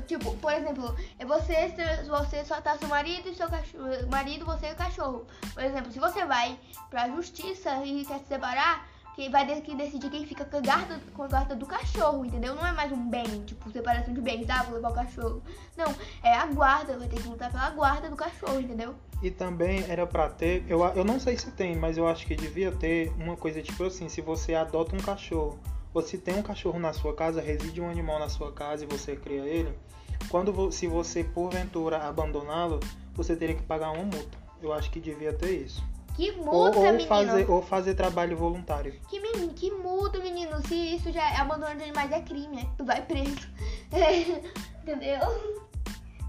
Tipo, 0.06 0.36
por 0.36 0.52
exemplo, 0.52 0.94
é 1.18 1.24
você, 1.24 1.74
você 2.06 2.44
só 2.44 2.60
tá 2.60 2.76
seu 2.76 2.88
marido 2.88 3.28
e 3.28 3.34
seu 3.34 3.48
cachorro. 3.48 3.84
Marido, 4.10 4.44
você 4.44 4.68
e 4.68 4.72
o 4.72 4.76
cachorro. 4.76 5.26
Por 5.54 5.62
exemplo, 5.62 5.90
se 5.90 5.98
você 5.98 6.24
vai 6.24 6.58
pra 6.88 7.08
justiça 7.08 7.84
e 7.84 8.04
quer 8.04 8.18
se 8.20 8.26
separar, 8.26 8.88
quem 9.14 9.30
vai 9.30 9.46
ter 9.46 9.60
que 9.60 9.74
decidir 9.74 10.08
quem 10.10 10.26
fica 10.26 10.44
com 10.44 10.56
a 10.56 10.60
guarda, 10.60 11.00
com 11.12 11.22
a 11.22 11.28
guarda 11.28 11.54
do 11.54 11.66
cachorro, 11.66 12.24
entendeu? 12.24 12.54
Não 12.54 12.66
é 12.66 12.72
mais 12.72 12.90
um 12.92 13.10
bem, 13.10 13.44
tipo, 13.44 13.70
separação 13.70 14.14
de 14.14 14.20
bens, 14.20 14.48
ah, 14.48 14.62
vou 14.62 14.76
levar 14.76 14.90
o 14.90 14.94
cachorro. 14.94 15.42
Não, 15.76 15.94
é 16.22 16.34
a 16.34 16.46
guarda, 16.46 16.96
vai 16.96 17.08
ter 17.08 17.20
que 17.20 17.28
lutar 17.28 17.50
pela 17.50 17.70
guarda 17.70 18.08
do 18.08 18.16
cachorro, 18.16 18.60
entendeu? 18.60 18.94
E 19.22 19.30
também 19.30 19.84
era 19.88 20.06
pra 20.06 20.30
ter, 20.30 20.64
eu, 20.68 20.82
eu 20.94 21.04
não 21.04 21.20
sei 21.20 21.36
se 21.36 21.50
tem, 21.50 21.76
mas 21.76 21.98
eu 21.98 22.08
acho 22.08 22.26
que 22.26 22.34
devia 22.34 22.72
ter 22.72 23.12
uma 23.18 23.36
coisa 23.36 23.60
tipo 23.60 23.84
assim, 23.84 24.08
se 24.08 24.22
você 24.22 24.54
adota 24.54 24.96
um 24.96 25.00
cachorro, 25.00 25.58
se 26.02 26.18
tem 26.18 26.36
um 26.36 26.42
cachorro 26.42 26.78
na 26.78 26.92
sua 26.92 27.14
casa, 27.14 27.40
reside 27.40 27.80
um 27.80 27.90
animal 27.90 28.18
na 28.18 28.28
sua 28.28 28.52
casa 28.52 28.84
e 28.84 28.86
você 28.86 29.16
cria 29.16 29.44
ele, 29.44 29.76
quando 30.28 30.70
se 30.70 30.86
você 30.86 31.24
porventura 31.24 31.98
abandoná-lo, 31.98 32.80
você 33.14 33.34
teria 33.34 33.54
que 33.54 33.62
pagar 33.62 33.90
uma 33.90 34.04
multa. 34.04 34.38
Eu 34.62 34.72
acho 34.72 34.90
que 34.90 35.00
devia 35.00 35.32
ter 35.32 35.64
isso. 35.64 35.82
Que 36.14 36.32
multa, 36.32 36.78
ou, 36.78 36.84
ou 36.84 36.92
menino. 36.92 37.08
Fazer, 37.08 37.50
ou 37.50 37.62
fazer 37.62 37.94
trabalho 37.94 38.36
voluntário. 38.36 38.92
Que, 39.08 39.20
que 39.48 39.70
multa, 39.70 40.18
menino. 40.18 40.60
Se 40.66 40.74
isso 40.74 41.10
já 41.10 41.32
é 41.32 41.36
abandono 41.36 41.74
de 41.76 41.84
animais, 41.84 42.12
é 42.12 42.20
crime. 42.20 42.68
Tu 42.76 42.84
vai 42.84 43.02
preso. 43.02 43.48
Entendeu? 44.82 45.20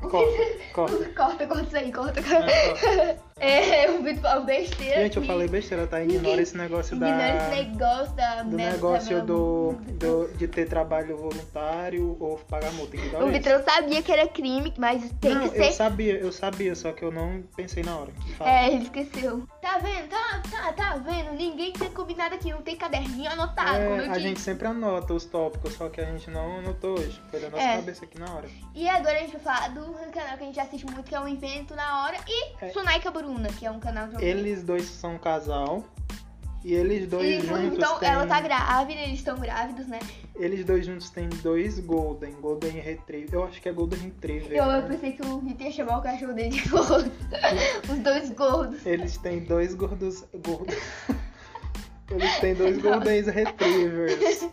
Corta, 0.01 0.73
corta. 0.73 1.05
corta, 1.13 1.47
corta 1.47 1.63
isso 1.63 1.77
aí, 1.77 1.91
corta. 1.91 2.19
É, 2.19 3.17
é 3.41 3.91
o 3.91 4.03
Vitor 4.03 4.21
falou 4.21 4.45
besteira. 4.45 5.01
Gente, 5.01 5.17
eu 5.17 5.23
falei 5.23 5.47
besteira, 5.47 5.87
tá? 5.87 6.01
Ignora 6.01 6.41
esse 6.41 6.55
negócio 6.55 6.95
Ignora 6.95 7.17
da. 7.17 7.27
Ignora 7.27 7.43
esse 7.43 7.63
negócio 7.63 8.15
da. 8.15 8.43
Do 8.43 8.57
negócio 8.57 9.25
do, 9.25 9.71
do, 9.93 10.27
de 10.37 10.47
ter 10.47 10.67
trabalho 10.67 11.17
voluntário 11.17 12.17
ou 12.19 12.37
pagar 12.37 12.71
multa. 12.73 12.97
O 13.21 13.27
Vitor 13.27 13.63
sabia 13.63 14.01
que 14.01 14.11
era 14.11 14.27
crime, 14.27 14.73
mas 14.77 15.11
tem 15.19 15.33
não, 15.33 15.49
que 15.49 15.57
ser. 15.57 15.67
Eu 15.67 15.71
sabia, 15.71 16.13
eu 16.17 16.31
sabia, 16.31 16.75
só 16.75 16.91
que 16.91 17.03
eu 17.03 17.11
não 17.11 17.43
pensei 17.55 17.83
na 17.83 17.97
hora. 17.97 18.11
É, 18.41 18.67
ele 18.67 18.83
esqueceu. 18.83 19.47
Tá 19.61 19.77
vendo? 19.77 20.09
Tá, 20.09 20.41
tá, 20.51 20.73
tá 20.73 20.95
vendo? 20.97 21.33
Ninguém 21.33 21.71
tem 21.73 21.89
combinado 21.91 22.35
aqui, 22.35 22.51
não 22.51 22.61
tem 22.61 22.75
caderninho 22.75 23.31
anotado. 23.31 23.77
É, 23.77 24.09
a 24.09 24.19
gente 24.19 24.39
sempre 24.39 24.67
anota 24.67 25.13
os 25.13 25.25
tópicos, 25.25 25.73
só 25.73 25.89
que 25.89 26.01
a 26.01 26.05
gente 26.05 26.29
não 26.29 26.59
anotou 26.59 26.99
hoje. 26.99 27.21
Foi 27.29 27.39
da 27.39 27.49
nossa 27.49 27.63
é. 27.63 27.75
cabeça 27.77 28.05
aqui 28.05 28.19
na 28.19 28.33
hora. 28.33 28.49
E 28.75 28.87
agora 28.87 29.17
a 29.17 29.21
gente 29.21 29.37
vai 29.37 29.41
falar 29.41 29.69
do 29.69 29.93
canal 30.11 30.37
que 30.37 30.43
a 30.43 30.47
gente 30.47 30.59
assiste 30.59 30.85
muito, 30.85 31.03
que 31.03 31.15
é 31.15 31.19
o 31.19 31.27
Invento 31.27 31.75
na 31.75 32.03
Hora, 32.03 32.17
e 32.27 32.65
é. 32.65 32.69
Sunaika 32.69 33.11
Que 33.57 33.65
é 33.65 33.71
um 33.71 33.79
canal 33.79 34.07
de 34.07 34.23
Eles 34.23 34.63
dois 34.63 34.85
são 34.85 35.15
um 35.15 35.17
casal. 35.17 35.83
E 36.63 36.73
eles 36.73 37.07
dois 37.07 37.43
e, 37.43 37.47
juntos. 37.47 37.77
Então, 37.77 37.97
têm... 37.97 38.09
ela 38.09 38.27
tá 38.27 38.39
grávida, 38.39 39.01
eles 39.01 39.19
estão 39.19 39.39
grávidos, 39.39 39.87
né? 39.87 39.99
Eles 40.35 40.63
dois 40.63 40.85
juntos 40.85 41.09
têm 41.09 41.27
dois 41.41 41.79
Golden, 41.79 42.33
Golden 42.33 42.79
Retriever. 42.79 43.33
Eu 43.33 43.43
acho 43.45 43.59
que 43.59 43.67
é 43.67 43.71
Golden 43.71 43.99
Retriever. 43.99 44.51
Eu, 44.51 44.65
né? 44.67 44.79
eu 44.79 44.83
pensei 44.83 45.13
que 45.13 45.25
o 45.25 45.39
Vitor 45.39 45.65
ia 45.65 45.71
chamar 45.71 45.97
o 45.97 46.01
cachorro 46.01 46.33
dele 46.33 46.49
de 46.49 46.69
gordo. 46.69 47.11
Os 47.91 47.99
dois 47.99 48.29
gordos. 48.31 48.85
Eles 48.85 49.17
têm 49.17 49.39
dois 49.39 49.73
gordos. 49.73 50.23
gordos. 50.45 50.75
eles 52.11 52.39
têm 52.39 52.53
dois 52.53 52.77
Golden 52.79 53.23
Retrievers. 53.23 54.47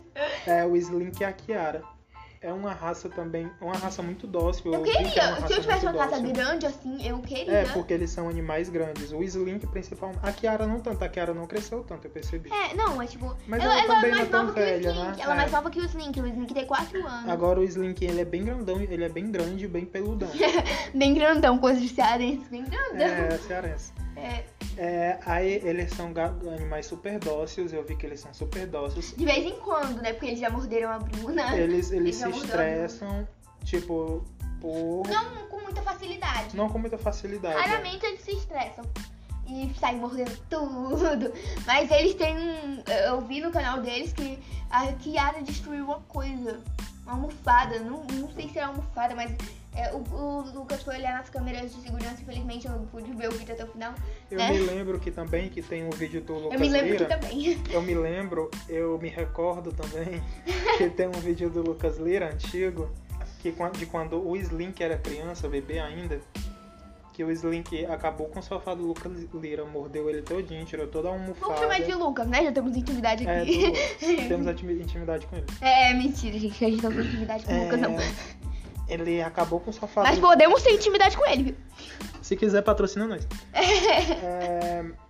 É 0.46 0.64
o 0.64 0.76
Slink 0.76 1.20
e 1.20 1.24
a 1.24 1.32
Kiara 1.32 1.97
é 2.40 2.52
uma 2.52 2.72
raça 2.72 3.08
também, 3.08 3.50
uma 3.60 3.76
raça 3.76 4.02
muito 4.02 4.26
dócil. 4.26 4.72
Eu, 4.72 4.82
queria, 4.82 5.22
é 5.22 5.46
se 5.46 5.52
eu 5.52 5.60
tivesse 5.60 5.86
uma 5.86 6.04
raça 6.04 6.20
grande 6.20 6.66
assim, 6.66 7.06
eu 7.06 7.18
queria. 7.20 7.52
É, 7.52 7.64
porque 7.66 7.92
eles 7.92 8.10
são 8.10 8.28
animais 8.28 8.68
grandes. 8.68 9.12
O 9.12 9.22
Slink, 9.22 9.66
principalmente. 9.66 10.20
A 10.22 10.32
Kiara 10.32 10.66
não 10.66 10.80
tanto, 10.80 11.02
a 11.04 11.08
Kiara 11.08 11.34
não 11.34 11.46
cresceu 11.46 11.82
tanto, 11.82 12.06
eu 12.06 12.10
percebi. 12.10 12.50
É, 12.52 12.74
não, 12.74 13.00
é 13.02 13.06
tipo. 13.06 13.36
Mas 13.46 13.62
ela, 13.62 13.72
ela, 13.72 13.82
ela 13.82 13.94
também 13.94 14.10
é 14.10 14.14
mais 14.14 14.30
nova 14.30 14.44
não 14.44 14.50
é 14.50 14.64
velha, 14.64 14.80
que 14.80 14.88
o 14.88 14.92
Slink. 14.92 15.16
né? 15.16 15.22
Ela 15.22 15.32
é 15.32 15.36
mais 15.36 15.52
nova 15.52 15.70
que 15.70 15.80
o 15.80 15.84
Slink. 15.84 16.20
O 16.20 16.26
Slink 16.26 16.54
tem 16.54 16.66
4 16.66 17.06
anos. 17.06 17.28
Agora 17.28 17.60
o 17.60 17.64
Slink, 17.64 18.04
ele 18.04 18.20
é 18.20 18.24
bem 18.24 18.44
grandão, 18.44 18.80
ele 18.80 19.04
é 19.04 19.08
bem 19.08 19.30
grande 19.30 19.66
bem 19.66 19.84
peludão. 19.84 20.30
bem 20.94 21.14
grandão, 21.14 21.58
coisa 21.58 21.80
de 21.80 21.88
cearense, 21.88 22.48
bem 22.50 22.64
grandão. 22.64 23.06
É, 23.06 23.38
cearense. 23.38 23.92
É. 24.16 24.44
É, 24.76 25.18
aí 25.26 25.60
eles 25.64 25.92
são 25.92 26.12
animais 26.54 26.86
super 26.86 27.18
dóceis, 27.18 27.72
eu 27.72 27.82
vi 27.82 27.96
que 27.96 28.06
eles 28.06 28.20
são 28.20 28.32
super 28.32 28.64
dóceis. 28.64 29.12
De 29.16 29.24
vez 29.24 29.44
em 29.44 29.58
quando, 29.58 30.00
né? 30.00 30.12
Porque 30.12 30.26
eles 30.26 30.38
já 30.38 30.50
morderam 30.50 30.90
a 30.90 30.98
Bruna. 30.98 31.56
Eles, 31.56 31.90
eles, 31.90 31.92
eles 31.92 32.16
se 32.16 32.27
estressam, 32.30 33.28
tipo, 33.64 34.24
por. 34.60 35.06
Não 35.08 35.46
com 35.48 35.60
muita 35.60 35.82
facilidade. 35.82 36.56
Não 36.56 36.68
com 36.68 36.78
muita 36.78 36.98
facilidade. 36.98 37.56
Raramente 37.56 38.04
eles 38.06 38.20
se 38.22 38.32
estressam. 38.32 38.84
E 39.46 39.72
saem 39.80 39.96
mordendo 39.96 40.36
tudo. 40.50 41.32
Mas 41.66 41.90
eles 41.90 42.14
têm 42.14 42.36
um. 42.36 42.82
Eu 43.06 43.20
vi 43.22 43.40
no 43.40 43.50
canal 43.50 43.80
deles 43.80 44.12
que 44.12 44.38
a 44.70 44.92
Kiara 44.92 45.42
destruiu 45.42 45.84
uma 45.84 46.00
coisa. 46.00 46.60
Uma 47.04 47.12
almofada. 47.12 47.78
Não, 47.80 48.04
não 48.04 48.30
sei 48.32 48.48
se 48.50 48.58
é 48.58 48.62
almofada, 48.62 49.14
mas 49.14 49.32
é, 49.78 49.92
o, 49.92 49.98
o, 50.12 50.40
Lucas 50.52 50.82
foi 50.82 50.96
olhar 50.96 51.16
nas 51.16 51.30
câmeras 51.30 51.72
de 51.72 51.80
segurança, 51.80 52.20
infelizmente 52.20 52.66
eu 52.66 52.72
não 52.72 52.84
pude 52.86 53.12
ver 53.12 53.28
o 53.28 53.32
vídeo 53.32 53.54
até 53.54 53.62
o 53.62 53.68
final. 53.68 53.94
Eu 54.28 54.38
né? 54.38 54.50
me 54.50 54.58
lembro 54.58 54.98
que 54.98 55.08
também 55.12 55.48
que 55.48 55.62
tem 55.62 55.84
um 55.84 55.90
vídeo 55.90 56.20
do 56.20 56.34
Lucas 56.34 56.54
Eu 56.54 56.60
me 56.60 56.68
lembro 56.68 56.90
Lira. 56.90 57.04
que 57.04 57.14
também. 57.14 57.62
Eu 57.70 57.80
me 57.80 57.94
lembro, 57.94 58.50
eu 58.68 58.98
me 58.98 59.08
recordo 59.08 59.72
também 59.72 60.20
que 60.76 60.90
tem 60.90 61.06
um 61.06 61.12
vídeo 61.12 61.48
do 61.48 61.62
Lucas 61.62 61.96
Lira 61.98 62.32
antigo, 62.32 62.90
que 63.40 63.54
de 63.78 63.86
quando 63.86 64.26
o 64.26 64.36
Slink 64.36 64.82
era 64.82 64.98
criança, 64.98 65.48
bebê 65.48 65.78
ainda, 65.78 66.20
que 67.12 67.22
o 67.22 67.30
Slink 67.30 67.86
acabou 67.86 68.26
com 68.28 68.40
o 68.40 68.42
sofá 68.42 68.74
do 68.74 68.84
Lucas 68.84 69.12
Lira, 69.32 69.64
mordeu 69.64 70.10
ele 70.10 70.22
todinho, 70.22 70.64
tirou 70.64 70.88
toda 70.88 71.08
a 71.08 71.12
almofada. 71.12 71.54
Vamos 71.54 71.60
chamar 71.60 71.80
de 71.80 71.94
Lucas, 71.94 72.26
né? 72.26 72.42
Já 72.42 72.52
temos 72.52 72.76
intimidade 72.76 73.26
é, 73.26 73.42
aqui. 73.42 73.64
É, 74.02 74.26
temos 74.28 74.46
intimidade 74.48 75.26
com 75.26 75.36
ele. 75.36 75.46
É, 75.60 75.94
mentira, 75.94 76.36
gente, 76.36 76.64
a 76.64 76.68
gente 76.68 76.82
não 76.82 76.92
tem 76.92 77.00
intimidade 77.00 77.44
com 77.44 77.52
o 77.52 77.54
é... 77.54 77.64
Lucas, 77.64 77.80
não 77.80 77.96
ele 78.88 79.22
acabou 79.22 79.60
com 79.60 79.70
o 79.70 79.72
sofá. 79.72 80.02
Mas 80.02 80.18
podemos 80.18 80.62
ter 80.62 80.72
intimidade 80.72 81.16
com 81.16 81.26
ele, 81.26 81.42
viu? 81.42 81.56
Se 82.22 82.36
quiser, 82.36 82.62
patrocina 82.62 83.06
nós. 83.06 83.26
é... 83.52 84.84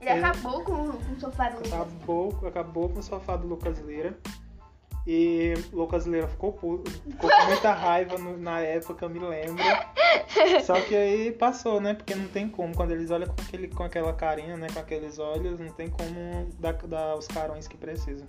Ele, 0.00 0.10
ele 0.12 0.24
acabou 0.24 0.64
com, 0.64 0.92
com 0.92 1.12
o 1.12 1.20
sofá 1.20 1.50
do 1.50 1.58
acabou, 1.58 2.24
Lucas. 2.28 2.48
Acabou 2.48 2.88
com 2.88 3.00
o 3.00 3.02
sofá 3.02 3.36
do 3.36 3.46
Lucas 3.46 3.78
Lira. 3.80 4.16
E 5.06 5.54
o 5.72 5.76
Lucas 5.76 6.06
Lira 6.06 6.26
ficou, 6.26 6.52
ficou 6.52 7.30
com 7.30 7.46
muita 7.46 7.72
raiva 7.72 8.16
no, 8.16 8.38
na 8.38 8.60
época, 8.60 9.04
eu 9.04 9.10
me 9.10 9.18
lembro. 9.18 9.62
Só 10.64 10.80
que 10.80 10.94
aí 10.94 11.32
passou, 11.32 11.80
né? 11.80 11.94
Porque 11.94 12.14
não 12.14 12.28
tem 12.28 12.48
como. 12.48 12.74
Quando 12.74 12.92
eles 12.92 13.10
olham 13.10 13.28
com, 13.28 13.42
aquele, 13.42 13.68
com 13.68 13.82
aquela 13.82 14.12
carinha, 14.14 14.56
né? 14.56 14.68
Com 14.72 14.80
aqueles 14.80 15.18
olhos, 15.18 15.60
não 15.60 15.72
tem 15.72 15.90
como 15.90 16.48
dar, 16.58 16.74
dar 16.74 17.16
os 17.16 17.26
carões 17.26 17.68
que 17.68 17.76
precisam. 17.76 18.26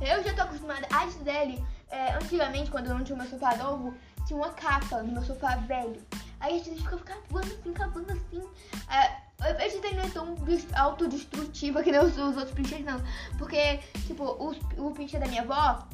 Eu 0.00 0.22
já 0.22 0.34
tô 0.34 0.42
acostumada. 0.42 0.86
A 0.90 1.06
Gisele, 1.06 1.62
é, 1.90 2.14
antigamente, 2.14 2.70
quando 2.70 2.86
eu 2.86 2.94
não 2.94 3.04
tinha 3.04 3.16
o 3.16 3.18
meu 3.18 3.28
sofá 3.28 3.56
novo, 3.56 3.94
tinha 4.26 4.38
uma 4.38 4.50
capa 4.50 5.02
no 5.02 5.12
meu 5.12 5.22
sofá 5.22 5.56
velho. 5.56 6.00
Aí 6.40 6.60
a 6.60 6.64
gente 6.64 6.82
fica 6.82 6.96
cavando 6.98 7.46
assim, 7.46 7.72
cavando 7.72 8.12
assim. 8.12 8.42
É, 8.88 9.30
a 9.40 9.68
gente 9.68 9.94
não 9.94 10.02
é 10.02 10.08
tão 10.08 10.36
autodestrutiva 10.74 11.82
que 11.82 11.92
nem 11.92 12.00
os, 12.00 12.16
os 12.16 12.36
outros 12.36 12.52
pinchers, 12.52 12.84
não. 12.84 13.00
Porque, 13.36 13.78
tipo, 14.06 14.24
o, 14.24 14.54
o 14.78 14.90
pincher 14.92 15.20
da 15.20 15.26
minha 15.26 15.42
avó, 15.42 15.86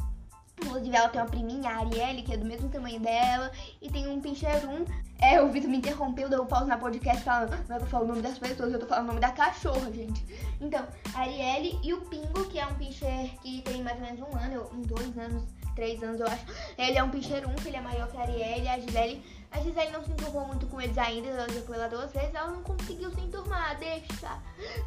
Inclusive, 0.59 0.97
ela 0.97 1.09
tem 1.11 1.21
uma 1.21 1.29
priminha, 1.29 1.71
a 1.71 1.79
Arielle, 1.81 2.23
que 2.23 2.33
é 2.33 2.37
do 2.37 2.47
mesmo 2.47 2.69
tamanho 2.71 2.99
dela. 2.99 3.53
E 3.81 3.91
tem 3.91 4.09
um 4.09 4.21
pincher 4.21 4.67
1. 4.67 4.87
É, 5.19 5.41
o 5.41 5.51
Vitor 5.51 5.69
me 5.69 5.79
interrompeu, 5.79 6.29
deu 6.29 6.47
pausa 6.47 6.67
na 6.67 6.79
podcast 6.79 7.23
falando. 7.23 7.53
É 7.53 7.79
pra 7.79 7.87
falar 7.87 8.05
o 8.05 8.09
nome 8.09 8.23
das 8.23 8.39
pessoas, 8.39 8.73
eu 8.73 8.79
tô 8.79 8.87
falando 8.87 9.05
o 9.05 9.09
nome 9.09 9.21
da 9.21 9.33
cachorra, 9.33 9.93
gente. 9.93 10.25
Então, 10.61 10.87
a 11.15 11.21
Arielle 11.21 11.79
e 11.83 11.93
o 11.93 12.01
Pingo, 12.03 12.47
que 12.47 12.59
é 12.59 12.67
um 12.67 12.75
pincher 12.75 13.31
que 13.43 13.61
tem 13.63 13.83
mais 13.83 13.99
ou 13.99 14.07
menos 14.07 14.21
um 14.21 14.37
ano, 14.37 14.71
um, 14.73 14.83
dois 14.83 15.19
anos 15.19 15.45
três 15.77 16.03
anos, 16.03 16.19
eu 16.19 16.27
acho. 16.27 16.45
Ele 16.77 16.99
é 16.99 17.05
um 17.05 17.11
pincher 17.11 17.49
1, 17.49 17.55
que 17.57 17.69
ele 17.69 17.77
é 17.77 17.81
maior 17.81 18.09
que 18.09 18.17
a 18.17 18.23
Arielle. 18.23 18.67
A 18.69 18.81
Gisele, 18.81 19.23
a 19.53 19.61
Gisele 19.61 19.93
não 19.93 20.03
se 20.03 20.11
enturmou 20.11 20.47
muito 20.49 20.67
com 20.67 20.81
eles 20.81 20.99
ainda, 20.99 21.29
ela 21.29 21.49
já 21.49 21.61
foi 21.61 21.77
lá 21.77 21.87
duas 21.87 22.11
vezes, 22.11 22.35
ela 22.35 22.51
não 22.51 22.63
conseguiu 22.63 23.11
se 23.13 23.21
enturmar. 23.21 23.79
Deixa, 23.79 24.39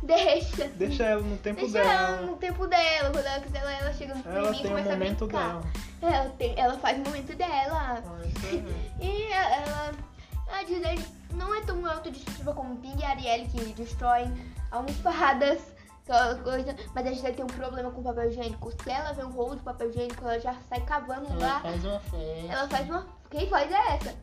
deixa. 0.03 0.67
Deixa 0.75 1.03
ela 1.05 1.21
no 1.21 1.37
tempo 1.37 1.61
deixa 1.61 1.81
dela. 1.81 1.93
ela 1.93 2.21
no 2.23 2.35
tempo 2.35 2.67
dela. 2.67 3.11
Quando 3.11 3.25
ela 3.25 3.39
quiser, 3.39 3.59
ela, 3.59 3.71
ela 3.71 3.93
chega 3.93 4.15
no 4.15 4.29
ela 4.29 4.51
mim 4.51 4.59
e 4.59 4.67
começa 4.67 4.89
a 4.89 4.93
momento 4.93 5.27
brincar. 5.27 5.47
dela. 5.47 5.63
Ela, 6.01 6.29
tem, 6.31 6.53
ela 6.59 6.77
faz 6.79 6.97
o 6.97 7.01
momento 7.01 7.35
dela. 7.35 8.03
Ah, 8.03 8.03
e 8.99 9.31
ela, 9.31 9.91
a 10.51 10.63
Gisele 10.65 11.05
não 11.35 11.53
é 11.53 11.61
tão 11.61 11.85
autodestrutiva 11.85 12.53
como 12.53 12.73
o 12.73 12.77
Ping 12.77 12.99
e 12.99 13.03
a 13.03 13.09
Arielle, 13.09 13.47
que 13.47 13.63
destroem 13.73 14.33
almofadas 14.71 15.59
coisa, 16.43 16.75
mas 16.93 17.05
a 17.05 17.11
gente 17.11 17.33
tem 17.33 17.45
um 17.45 17.47
problema 17.47 17.91
com 17.91 18.03
papel 18.03 18.29
higiênico. 18.29 18.71
Se 18.83 18.89
ela 18.89 19.13
vê 19.13 19.23
um 19.23 19.31
rolo 19.31 19.55
de 19.55 19.61
papel 19.61 19.89
higiênico, 19.89 20.23
ela 20.23 20.39
já 20.39 20.55
sai 20.67 20.81
cavando 20.81 21.27
ela 21.27 21.39
lá. 21.39 21.59
Faz 21.61 21.85
uma 21.85 21.99
festa. 21.99 22.51
Ela 22.51 22.67
faz 22.67 22.89
uma. 22.89 23.07
Quem 23.29 23.47
faz 23.47 23.71
é 23.71 23.95
essa? 23.95 24.15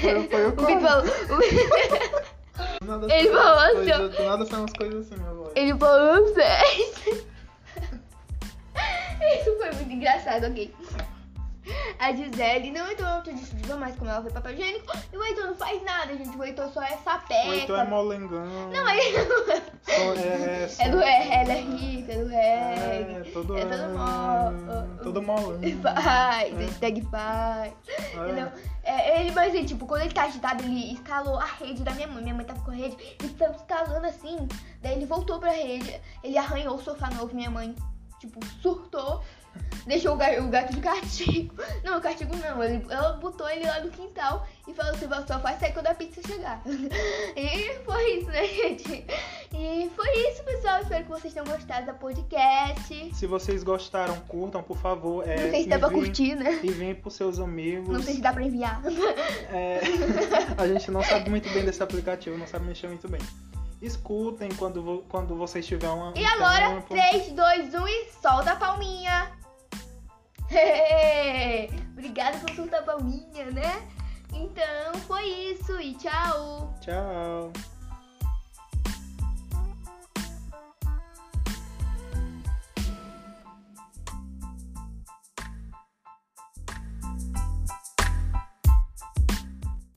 Foi, 0.00 0.28
foi 0.28 0.46
o. 0.46 0.56
Nada 2.84 3.06
Ele 3.12 3.28
falou 3.30 3.58
assim. 3.58 3.92
Coisas, 3.92 4.18
nada 4.26 4.46
são 4.46 4.60
umas 4.60 4.72
coisas 4.72 5.06
assim, 5.06 5.22
meu 5.22 5.36
voz. 5.36 5.52
Ele 5.54 5.76
falou 5.76 6.34
festa. 6.34 7.10
Isso 9.40 9.56
foi 9.58 9.72
muito 9.72 9.92
engraçado, 9.92 10.46
ok? 10.46 10.74
A 11.98 12.12
Gisele, 12.12 12.70
não, 12.70 12.86
eu 12.86 13.22
tô 13.22 13.30
destrutiva 13.32 13.76
mais 13.76 13.96
como 13.96 14.10
ela 14.10 14.22
foi 14.22 14.30
papel 14.30 14.52
higiênico. 14.52 14.92
E 15.12 15.16
o 15.16 15.24
Heitor 15.24 15.46
não 15.46 15.56
faz 15.56 15.82
nada, 15.82 16.16
gente. 16.16 16.36
O 16.36 16.44
Heitor 16.44 16.68
só 16.70 16.82
é 16.82 16.96
sapeca. 16.98 17.48
O 17.48 17.54
Heitor 17.54 17.78
é 17.80 17.84
molengão. 17.84 18.46
Não, 18.70 18.84
mas 18.84 19.04
Só 19.82 20.14
é, 20.14 20.68
é 20.86 20.88
do 20.90 21.00
é, 21.00 21.42
ela 21.42 21.52
é 21.52 21.60
rica, 21.60 22.12
é 22.12 22.16
do 22.24 22.32
É, 22.32 22.74
reggae. 23.14 23.30
todo, 23.32 23.56
É 23.56 23.64
todo 23.64 23.88
mó- 23.98 25.02
todo 25.02 25.22
molando. 25.22 25.66
Faz, 25.82 26.52
É. 26.52 26.64
hashtag 26.64 27.02
faz. 27.10 27.72
Entendeu? 28.14 28.48
É, 28.84 29.20
ele, 29.20 29.32
mas 29.32 29.52
assim, 29.54 29.64
tipo, 29.64 29.86
quando 29.86 30.02
ele 30.02 30.12
tá 30.14 30.24
agitado, 30.24 30.62
ele 30.64 30.92
escalou 30.92 31.38
a 31.38 31.44
rede 31.46 31.82
da 31.82 31.92
minha 31.92 32.06
mãe. 32.06 32.22
Minha 32.22 32.34
mãe 32.34 32.44
tava 32.44 32.60
com 32.60 32.70
a 32.70 32.74
rede, 32.74 32.96
ele 33.20 33.32
tava 33.34 33.56
escalando 33.56 34.06
assim. 34.06 34.46
Daí 34.82 34.92
ele 34.94 35.06
voltou 35.06 35.38
pra 35.40 35.50
rede, 35.50 36.00
ele 36.22 36.38
arranhou 36.38 36.76
o 36.76 36.82
sofá 36.82 37.10
novo. 37.10 37.34
Minha 37.34 37.50
mãe, 37.50 37.74
tipo, 38.20 38.38
surtou. 38.62 39.22
Deixou 39.86 40.14
o 40.14 40.16
gato, 40.16 40.42
o 40.42 40.48
gato 40.48 40.74
de 40.74 40.80
castigo. 40.80 41.54
Não, 41.84 42.00
castigo 42.00 42.34
não. 42.36 42.62
Ele, 42.62 42.84
ela 42.90 43.12
botou 43.12 43.48
ele 43.48 43.64
lá 43.64 43.80
no 43.80 43.90
quintal 43.90 44.46
e 44.66 44.74
falou 44.74 44.92
assim: 44.92 45.06
"Você 45.06 45.26
só 45.26 45.38
faz 45.38 45.60
sair 45.60 45.72
quando 45.72 45.86
a 45.86 45.94
pizza 45.94 46.20
chegar. 46.26 46.60
E 47.36 47.78
foi 47.84 48.18
isso, 48.18 48.26
né, 48.26 48.46
gente? 48.48 49.06
E 49.52 49.90
foi 49.94 50.28
isso, 50.28 50.42
pessoal. 50.42 50.80
Espero 50.80 51.04
que 51.04 51.10
vocês 51.10 51.32
tenham 51.32 51.46
gostado 51.46 51.86
da 51.86 51.94
podcast. 51.94 53.14
Se 53.14 53.26
vocês 53.26 53.62
gostaram, 53.62 54.16
curtam, 54.22 54.62
por 54.62 54.76
favor. 54.76 55.26
É, 55.28 55.40
Não 55.40 55.50
sei 55.50 55.62
se 55.62 55.68
dá 55.68 55.78
pra 55.78 55.90
curtir, 55.90 56.34
né? 56.34 56.60
Enviem 56.62 56.94
pros 56.94 57.14
seus 57.14 57.38
amigos. 57.38 57.88
Não 57.88 58.02
sei 58.02 58.14
se 58.14 58.20
dá 58.20 58.32
pra 58.32 58.42
enviar. 58.42 58.82
É, 59.52 59.80
a 60.58 60.66
gente 60.66 60.90
não 60.90 61.02
sabe 61.02 61.30
muito 61.30 61.48
bem 61.50 61.64
desse 61.64 61.82
aplicativo, 61.82 62.36
não 62.36 62.46
sabe 62.46 62.66
mexer 62.66 62.88
muito 62.88 63.08
bem. 63.08 63.20
Escutem 63.80 64.48
quando, 64.56 65.04
quando 65.08 65.36
vocês 65.36 65.66
tiverem 65.66 65.94
uma. 65.94 66.12
E 66.16 66.24
agora, 66.24 66.82
3, 66.88 67.32
2, 67.32 67.74
1 67.74 67.88
e 67.88 68.08
solta 68.20 68.52
a 68.52 68.56
palminha. 68.56 69.30
Obrigada 71.92 72.38
por 72.38 72.50
soltar 72.54 72.80
a 72.80 72.84
palminha, 72.84 73.50
né? 73.52 73.86
Então 74.32 74.94
foi 75.06 75.26
isso 75.26 75.80
e 75.80 75.94
tchau. 75.94 76.74
Tchau. 76.80 77.52